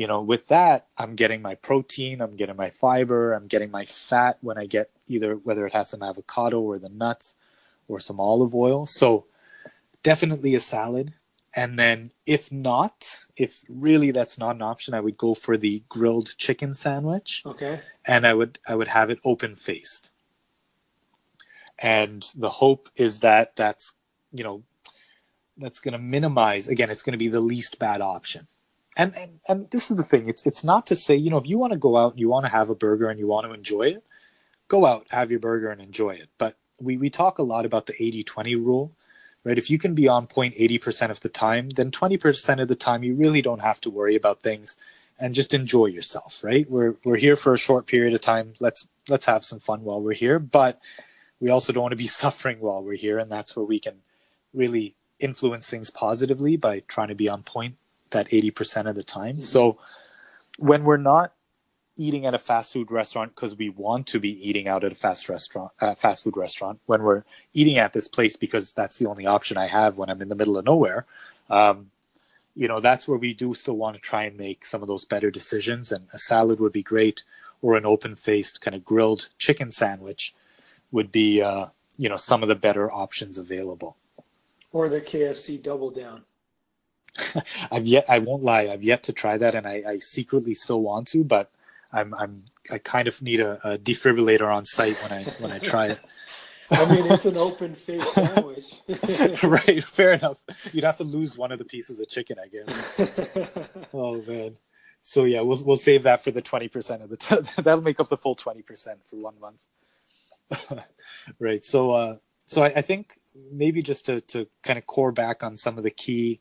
[0.00, 3.84] You know, with that, I'm getting my protein, I'm getting my fiber, I'm getting my
[3.84, 7.36] fat when I get either whether it has some avocado or the nuts
[7.86, 8.86] or some olive oil.
[8.86, 9.26] So
[10.02, 11.12] definitely a salad.
[11.54, 15.82] And then if not, if really that's not an option, I would go for the
[15.90, 17.42] grilled chicken sandwich.
[17.44, 17.82] Okay.
[18.06, 20.08] And I would I would have it open faced.
[21.78, 23.92] And the hope is that that's,
[24.32, 24.62] you know,
[25.58, 28.46] that's going to minimize again, it's going to be the least bad option.
[29.00, 31.46] And, and and this is the thing, it's it's not to say, you know, if
[31.46, 33.46] you want to go out and you want to have a burger and you want
[33.46, 34.04] to enjoy it,
[34.68, 36.28] go out, have your burger and enjoy it.
[36.38, 38.92] But we we talk a lot about the 80-20 rule
[39.44, 39.58] right?
[39.58, 43.02] If you can be on point 80% of the time, then 20% of the time
[43.02, 44.76] you really don't have to worry about things
[45.18, 46.68] and just enjoy yourself, right?
[46.70, 48.54] We're we're here for a short period of time.
[48.60, 50.80] Let's let's have some fun while we're here, but
[51.40, 54.02] we also don't want to be suffering while we're here and that's where we can
[54.52, 57.76] really influence things positively by trying to be on point
[58.10, 59.36] that 80% of the time.
[59.36, 59.42] Mm-hmm.
[59.42, 59.78] So
[60.58, 61.32] when we're not
[61.96, 64.94] eating at a fast food restaurant because we want to be eating out at a
[64.94, 66.80] fast restaurant, uh, fast food restaurant.
[66.86, 70.22] When we're eating at this place because that's the only option I have when I'm
[70.22, 71.06] in the middle of nowhere,
[71.50, 71.90] um,
[72.54, 75.04] you know, that's where we do still want to try and make some of those
[75.04, 75.92] better decisions.
[75.92, 77.22] And a salad would be great,
[77.62, 80.34] or an open-faced kind of grilled chicken sandwich
[80.90, 83.96] would be, uh, you know, some of the better options available.
[84.72, 86.24] Or the KFC double down.
[87.72, 90.80] I've yet, I won't lie, I've yet to try that, and I, I secretly still
[90.82, 91.50] want to, but
[91.92, 95.58] I'm I'm I kind of need a, a defibrillator on site when I when I
[95.58, 96.00] try it.
[96.72, 98.74] I mean, it's an open face sandwich.
[99.42, 100.40] right, fair enough.
[100.72, 103.88] You'd have to lose one of the pieces of chicken, I guess.
[103.92, 104.54] oh man.
[105.02, 107.98] So yeah, we'll we'll save that for the twenty percent of the t- that'll make
[107.98, 110.80] up the full twenty percent for one month.
[111.40, 111.64] right.
[111.64, 113.18] So uh, so I, I think
[113.50, 116.40] maybe just to to kind of core back on some of the key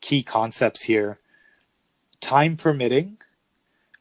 [0.00, 1.18] key concepts here.
[2.20, 3.18] Time permitting,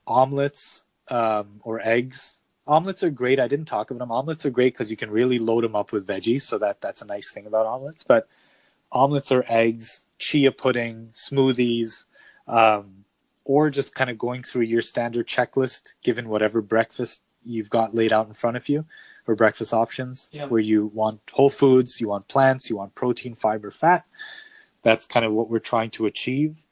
[0.07, 2.39] omelets um, or eggs.
[2.67, 3.39] Omelets are great.
[3.39, 4.11] I didn't talk about them.
[4.11, 7.01] Omelets are great because you can really load them up with veggies, so that that's
[7.01, 8.03] a nice thing about omelets.
[8.03, 8.27] But
[8.91, 12.05] omelets or eggs, chia pudding, smoothies,
[12.47, 13.05] um,
[13.45, 18.13] or just kind of going through your standard checklist, given whatever breakfast you've got laid
[18.13, 18.85] out in front of you,
[19.25, 20.45] or breakfast options, yeah.
[20.45, 24.05] where you want whole foods, you want plants, you want protein, fiber, fat.
[24.81, 26.63] That's kind of what we're trying to achieve.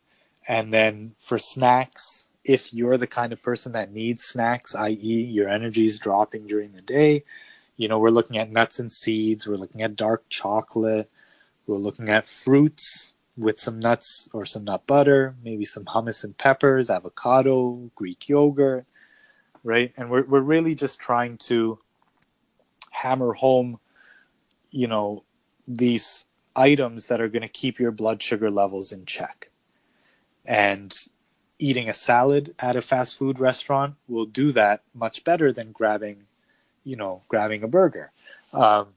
[0.47, 5.49] And then for snacks, if you're the kind of person that needs snacks, i.e., your
[5.49, 7.23] energy is dropping during the day,
[7.75, 11.09] you know, we're looking at nuts and seeds, we're looking at dark chocolate,
[11.67, 16.37] we're looking at fruits with some nuts or some nut butter, maybe some hummus and
[16.37, 18.85] peppers, avocado, Greek yogurt,
[19.63, 19.93] right?
[19.95, 21.77] And we're we're really just trying to
[22.89, 23.79] hammer home,
[24.71, 25.23] you know,
[25.67, 26.25] these
[26.57, 29.49] items that are going to keep your blood sugar levels in check.
[30.45, 30.93] And
[31.59, 36.23] eating a salad at a fast food restaurant will do that much better than grabbing,
[36.83, 38.11] you know, grabbing a burger.
[38.53, 38.87] Um,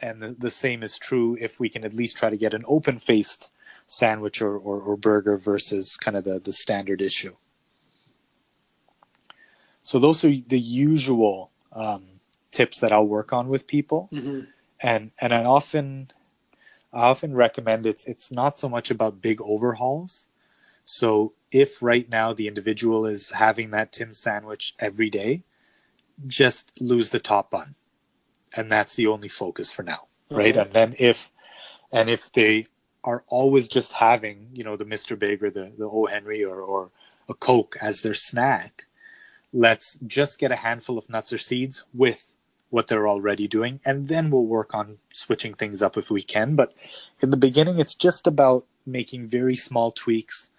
[0.00, 2.64] and the, the same is true if we can at least try to get an
[2.66, 3.50] open faced
[3.86, 7.36] sandwich or, or, or, burger versus kind of the, the standard issue.
[9.80, 12.04] So those are the usual um,
[12.50, 14.08] tips that I'll work on with people.
[14.12, 14.40] Mm-hmm.
[14.82, 16.10] And, and I often,
[16.96, 20.28] I often recommend it's, it's not so much about big overhauls.
[20.86, 25.42] So if right now the individual is having that Tim sandwich every day,
[26.26, 27.74] just lose the top bun.
[28.56, 30.06] And that's the only focus for now.
[30.30, 30.56] right?
[30.56, 31.30] And then if
[31.92, 32.66] and if they
[33.04, 35.18] are always just having, you know, the Mr.
[35.18, 36.06] Big or the, the O.
[36.06, 36.90] Henry or, or
[37.28, 38.86] a Coke as their snack,
[39.52, 42.32] let's just get a handful of nuts or seeds with
[42.76, 46.54] what they're already doing, and then we'll work on switching things up if we can.
[46.56, 46.74] But
[47.22, 50.50] in the beginning, it's just about making very small tweaks,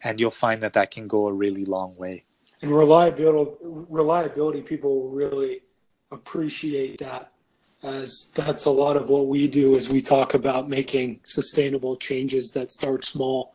[0.00, 2.22] and you'll find that that can go a really long way.
[2.62, 3.56] And reliability,
[3.90, 5.62] reliability, people really
[6.12, 7.32] appreciate that
[7.82, 12.52] as that's a lot of what we do is we talk about making sustainable changes
[12.52, 13.52] that start small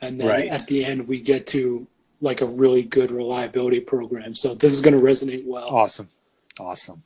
[0.00, 0.50] and then right.
[0.50, 1.86] at the end we get to
[2.20, 6.08] like a really good reliability program so this is going to resonate well awesome
[6.58, 7.04] awesome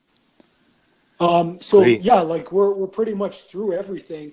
[1.21, 2.03] um, so Great.
[2.03, 4.33] yeah like we're, we're pretty much through everything.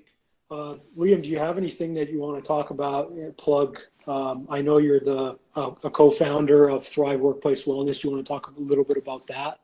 [0.50, 3.14] Uh, liam do you have anything that you want to talk about?
[3.38, 8.04] Plug um, i know you're the uh, a co-founder of thrive workplace wellness.
[8.04, 9.60] You want to talk a little bit about that?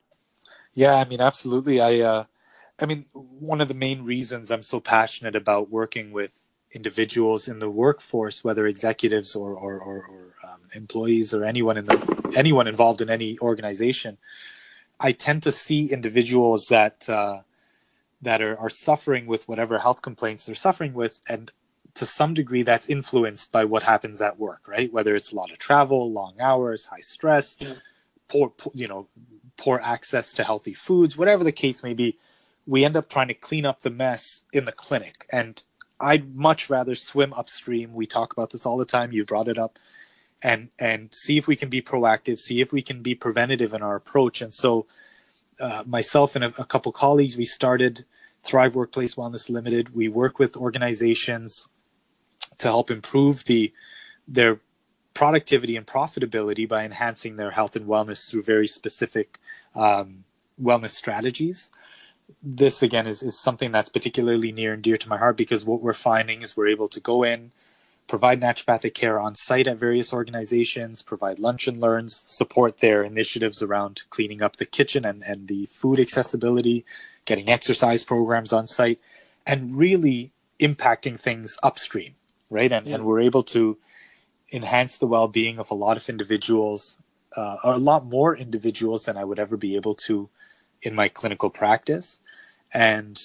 [0.73, 1.81] Yeah i mean absolutely.
[1.81, 2.23] I uh,
[2.79, 6.37] I mean, one of the main reasons I'm so passionate about working with
[6.71, 11.85] individuals in the workforce, whether executives or, or, or, or um, employees or anyone in
[11.85, 14.17] the anyone involved in any organization,
[14.99, 17.41] I tend to see individuals that uh,
[18.21, 21.51] that are, are suffering with whatever health complaints they're suffering with, and
[21.93, 24.91] to some degree that's influenced by what happens at work, right?
[24.91, 27.73] Whether it's a lot of travel, long hours, high stress, yeah.
[28.27, 29.07] poor, poor, you know,
[29.55, 32.17] poor access to healthy foods, whatever the case may be
[32.67, 35.25] we end up trying to clean up the mess in the clinic.
[35.31, 35.63] And
[35.99, 37.93] I'd much rather swim upstream.
[37.93, 39.13] We talk about this all the time.
[39.13, 39.79] You brought it up.
[40.43, 43.81] And and see if we can be proactive, see if we can be preventative in
[43.81, 44.41] our approach.
[44.41, 44.85] And so,
[45.59, 48.05] uh, myself and a, a couple colleagues, we started
[48.43, 49.95] Thrive Workplace Wellness Limited.
[49.95, 51.67] We work with organizations
[52.59, 53.73] to help improve the
[54.27, 54.59] their
[55.15, 59.39] productivity and profitability by enhancing their health and wellness through very specific
[59.75, 60.23] um,
[60.61, 61.71] wellness strategies
[62.43, 65.81] this again is, is something that's particularly near and dear to my heart because what
[65.81, 67.51] we're finding is we're able to go in
[68.07, 73.61] provide naturopathic care on site at various organizations provide lunch and learns support their initiatives
[73.61, 76.85] around cleaning up the kitchen and, and the food accessibility
[77.25, 78.99] getting exercise programs on site
[79.45, 82.15] and really impacting things upstream
[82.49, 82.95] right and, yeah.
[82.95, 83.77] and we're able to
[84.51, 86.97] enhance the well-being of a lot of individuals
[87.35, 90.29] uh, a lot more individuals than i would ever be able to
[90.81, 92.19] in my clinical practice.
[92.73, 93.21] And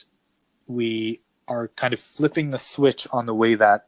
[0.66, 3.86] we are kind of flipping the switch on the way that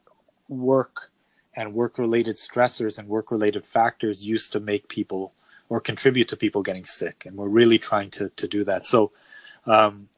[0.49, 1.11] work
[1.55, 5.33] and work related stressors and work related factors used to make people
[5.69, 7.25] or contribute to people getting sick.
[7.27, 8.87] And we're really trying to, to do that.
[8.87, 9.13] So
[9.67, 10.09] um,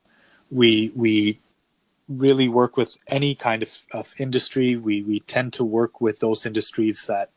[0.50, 1.38] we, we
[2.08, 4.76] really work with any kind of, of industry.
[4.76, 7.30] We, we tend to work with those industries that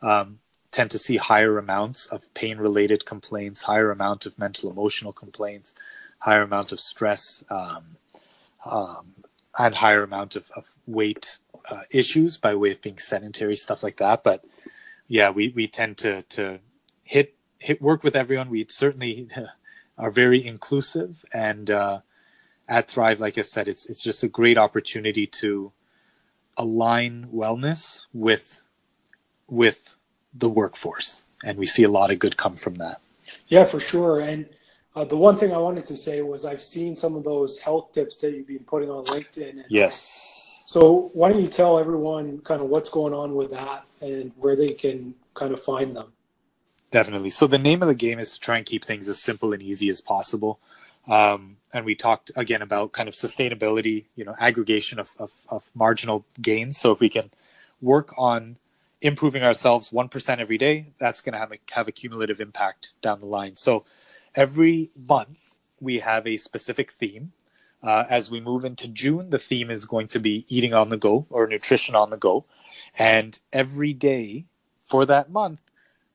[0.00, 0.38] um,
[0.70, 5.74] tend to see higher amounts of pain related complaints, higher amount of mental emotional complaints,
[6.18, 7.96] higher amount of stress, um,
[8.64, 9.12] um,
[9.58, 11.38] and higher amount of, of weight
[11.70, 14.24] uh, issues by way of being sedentary, stuff like that.
[14.24, 14.44] But
[15.08, 16.60] yeah, we, we tend to, to
[17.02, 18.50] hit, hit work with everyone.
[18.50, 19.28] We certainly
[19.98, 22.00] are very inclusive and, uh,
[22.68, 25.72] at Thrive, like I said, it's, it's just a great opportunity to
[26.56, 28.62] align wellness with,
[29.48, 29.96] with
[30.32, 31.24] the workforce.
[31.44, 33.00] And we see a lot of good come from that.
[33.48, 34.20] Yeah, for sure.
[34.20, 34.48] And
[34.94, 37.92] uh, the one thing I wanted to say was I've seen some of those health
[37.92, 39.50] tips that you've been putting on LinkedIn.
[39.50, 40.64] And, yes.
[40.66, 44.56] So why don't you tell everyone kind of what's going on with that and where
[44.56, 46.12] they can kind of find them?
[46.90, 47.30] Definitely.
[47.30, 49.62] So the name of the game is to try and keep things as simple and
[49.62, 50.60] easy as possible.
[51.08, 55.64] Um, and we talked again about kind of sustainability, you know, aggregation of, of, of
[55.74, 56.78] marginal gains.
[56.78, 57.30] So if we can
[57.80, 58.56] work on
[59.00, 63.20] improving ourselves 1% every day, that's going to have a, have a cumulative impact down
[63.20, 63.56] the line.
[63.56, 63.84] So
[64.34, 67.32] every month we have a specific theme.
[67.82, 70.96] Uh, as we move into June, the theme is going to be eating on the
[70.96, 72.44] go or nutrition on the go.
[72.96, 74.44] And every day
[74.80, 75.60] for that month,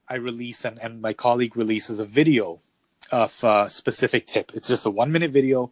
[0.08, 2.62] I release and, and my colleague releases a video
[3.12, 4.52] of a specific tip.
[4.54, 5.72] It's just a one minute video.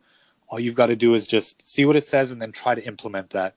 [0.49, 2.85] All you've got to do is just see what it says and then try to
[2.85, 3.55] implement that.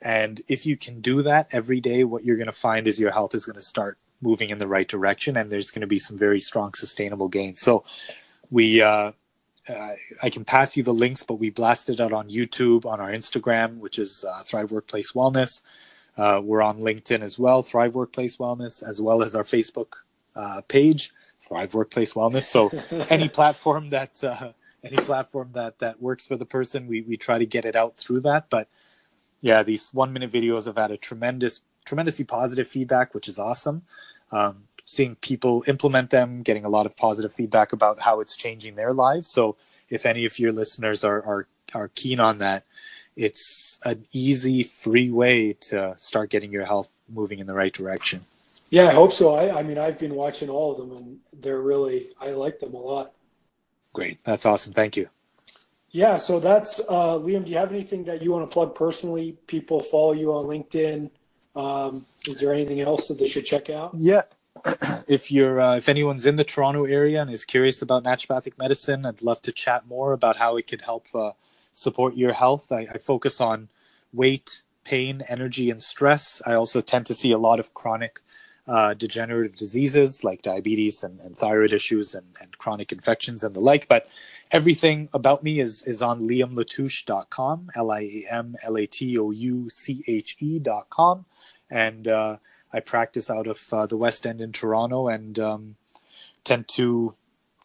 [0.00, 3.12] And if you can do that every day, what you're going to find is your
[3.12, 5.98] health is going to start moving in the right direction and there's going to be
[5.98, 7.60] some very strong sustainable gains.
[7.60, 7.84] So
[8.50, 9.12] we, uh,
[9.68, 9.92] uh,
[10.22, 13.78] I can pass you the links, but we blasted out on YouTube, on our Instagram,
[13.78, 15.62] which is uh, Thrive Workplace Wellness.
[16.16, 19.94] Uh, we're on LinkedIn as well, Thrive Workplace Wellness, as well as our Facebook
[20.36, 22.44] uh, page, Thrive Workplace Wellness.
[22.44, 22.70] So
[23.10, 24.52] any platform that uh,
[24.84, 27.96] any platform that that works for the person, we we try to get it out
[27.96, 28.48] through that.
[28.50, 28.68] But
[29.40, 33.82] yeah, these one minute videos have had a tremendous, tremendously positive feedback, which is awesome.
[34.30, 38.74] Um, seeing people implement them, getting a lot of positive feedback about how it's changing
[38.74, 39.30] their lives.
[39.30, 39.56] So
[39.88, 42.64] if any of your listeners are, are, are keen on that,
[43.16, 48.24] it's an easy, free way to start getting your health moving in the right direction.
[48.70, 49.34] Yeah, I hope so.
[49.34, 52.74] I, I mean, I've been watching all of them, and they're really I like them
[52.74, 53.12] a lot.
[53.92, 54.72] Great, that's awesome.
[54.72, 55.08] Thank you.
[55.90, 57.44] Yeah, so that's uh, Liam.
[57.44, 59.38] Do you have anything that you want to plug personally?
[59.46, 61.10] People follow you on LinkedIn.
[61.54, 63.92] Um, is there anything else that they should check out?
[63.96, 64.22] Yeah,
[65.08, 69.04] if you're uh, if anyone's in the Toronto area and is curious about naturopathic medicine,
[69.04, 71.32] I'd love to chat more about how it could help uh,
[71.74, 72.72] support your health.
[72.72, 73.68] I, I, focus on
[74.12, 76.40] weight, pain, energy, and stress.
[76.46, 78.20] I also tend to see a lot of chronic
[78.66, 83.60] uh, degenerative diseases like diabetes and, and thyroid issues and, and, chronic infections and the
[83.60, 83.86] like.
[83.88, 84.08] But
[84.50, 89.30] everything about me is is on liamlatouche.com, L I A M L A T O
[89.30, 91.26] U C H E.com.
[91.70, 92.38] And uh,
[92.74, 95.76] I practice out of uh, the West End in Toronto and um,
[96.42, 97.14] tend to,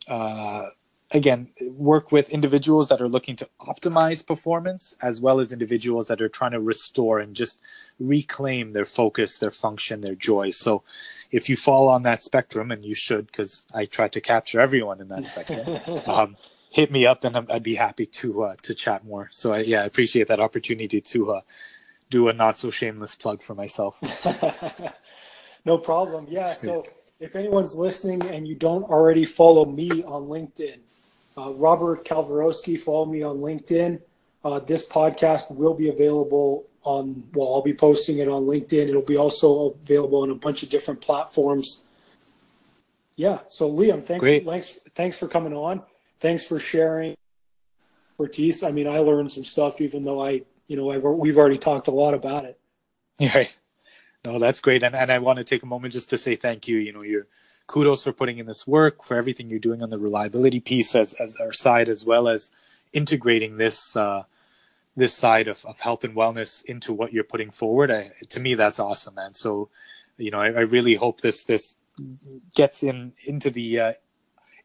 [0.08, 0.70] uh,
[1.12, 6.22] again, work with individuals that are looking to optimize performance as well as individuals that
[6.22, 7.60] are trying to restore and just
[8.00, 10.52] reclaim their focus, their function, their joy.
[10.52, 10.84] So
[11.32, 15.02] if you fall on that spectrum, and you should, because I try to capture everyone
[15.02, 16.02] in that spectrum.
[16.06, 16.38] um,
[16.72, 19.30] hit me up and I'd be happy to uh, to chat more.
[19.32, 21.42] So I, yeah, I appreciate that opportunity to uh,
[22.10, 24.00] do a not so shameless plug for myself.
[25.66, 26.26] no problem.
[26.30, 26.48] Yeah.
[26.48, 26.84] So
[27.20, 30.80] if anyone's listening and you don't already follow me on LinkedIn,
[31.38, 34.02] uh, Robert Kalwarowski, follow me on LinkedIn.
[34.44, 38.88] Uh, this podcast will be available on, well, I'll be posting it on LinkedIn.
[38.88, 41.88] It'll be also available on a bunch of different platforms.
[43.16, 43.40] Yeah.
[43.50, 44.46] So Liam, thanks, Great.
[44.46, 45.84] thanks, thanks for coming on.
[46.20, 47.16] Thanks for sharing
[48.12, 48.64] expertise.
[48.64, 51.90] I mean, I learned some stuff, even though I you know, I've, we've already talked
[51.90, 52.58] a lot about it.
[53.36, 53.58] Right.
[54.24, 54.84] No, that's great.
[54.84, 56.78] And, and I want to take a moment just to say thank you.
[56.78, 57.28] You know, your
[57.68, 61.14] kudos for putting in this work, for everything you're doing on the reliability piece as,
[61.16, 62.52] as our side, as well as
[62.94, 64.24] integrating this, uh,
[64.96, 67.92] this side of, of health and wellness into what you're putting forward.
[67.92, 69.34] I, to me, that's awesome, man.
[69.34, 69.70] So,
[70.18, 71.76] you know, I, I really hope this, this
[72.56, 73.94] gets in into the, uh,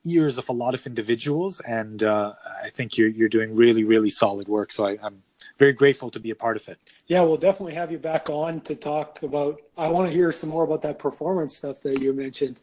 [0.06, 1.60] ears of a lot of individuals.
[1.60, 4.70] And, uh, I think you're, you're doing really, really solid work.
[4.70, 5.22] So I, I'm
[5.58, 6.78] very grateful to be a part of it.
[7.06, 9.60] Yeah, we'll definitely have you back on to talk about.
[9.76, 12.60] I want to hear some more about that performance stuff that you mentioned.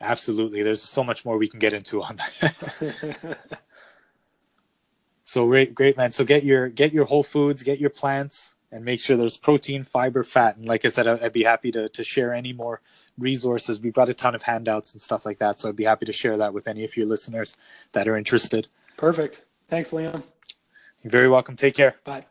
[0.00, 3.38] Absolutely, there's so much more we can get into on that.
[5.24, 6.12] so great, great man.
[6.12, 9.84] So get your get your whole foods, get your plants, and make sure there's protein,
[9.84, 10.56] fiber, fat.
[10.56, 12.82] And like I said, I'd be happy to to share any more
[13.18, 13.80] resources.
[13.80, 16.12] We've got a ton of handouts and stuff like that, so I'd be happy to
[16.12, 17.56] share that with any of your listeners
[17.92, 18.68] that are interested.
[18.96, 19.44] Perfect.
[19.66, 20.22] Thanks, Liam.
[21.06, 21.54] You're very welcome.
[21.54, 21.94] Take care.
[22.02, 22.24] Bye.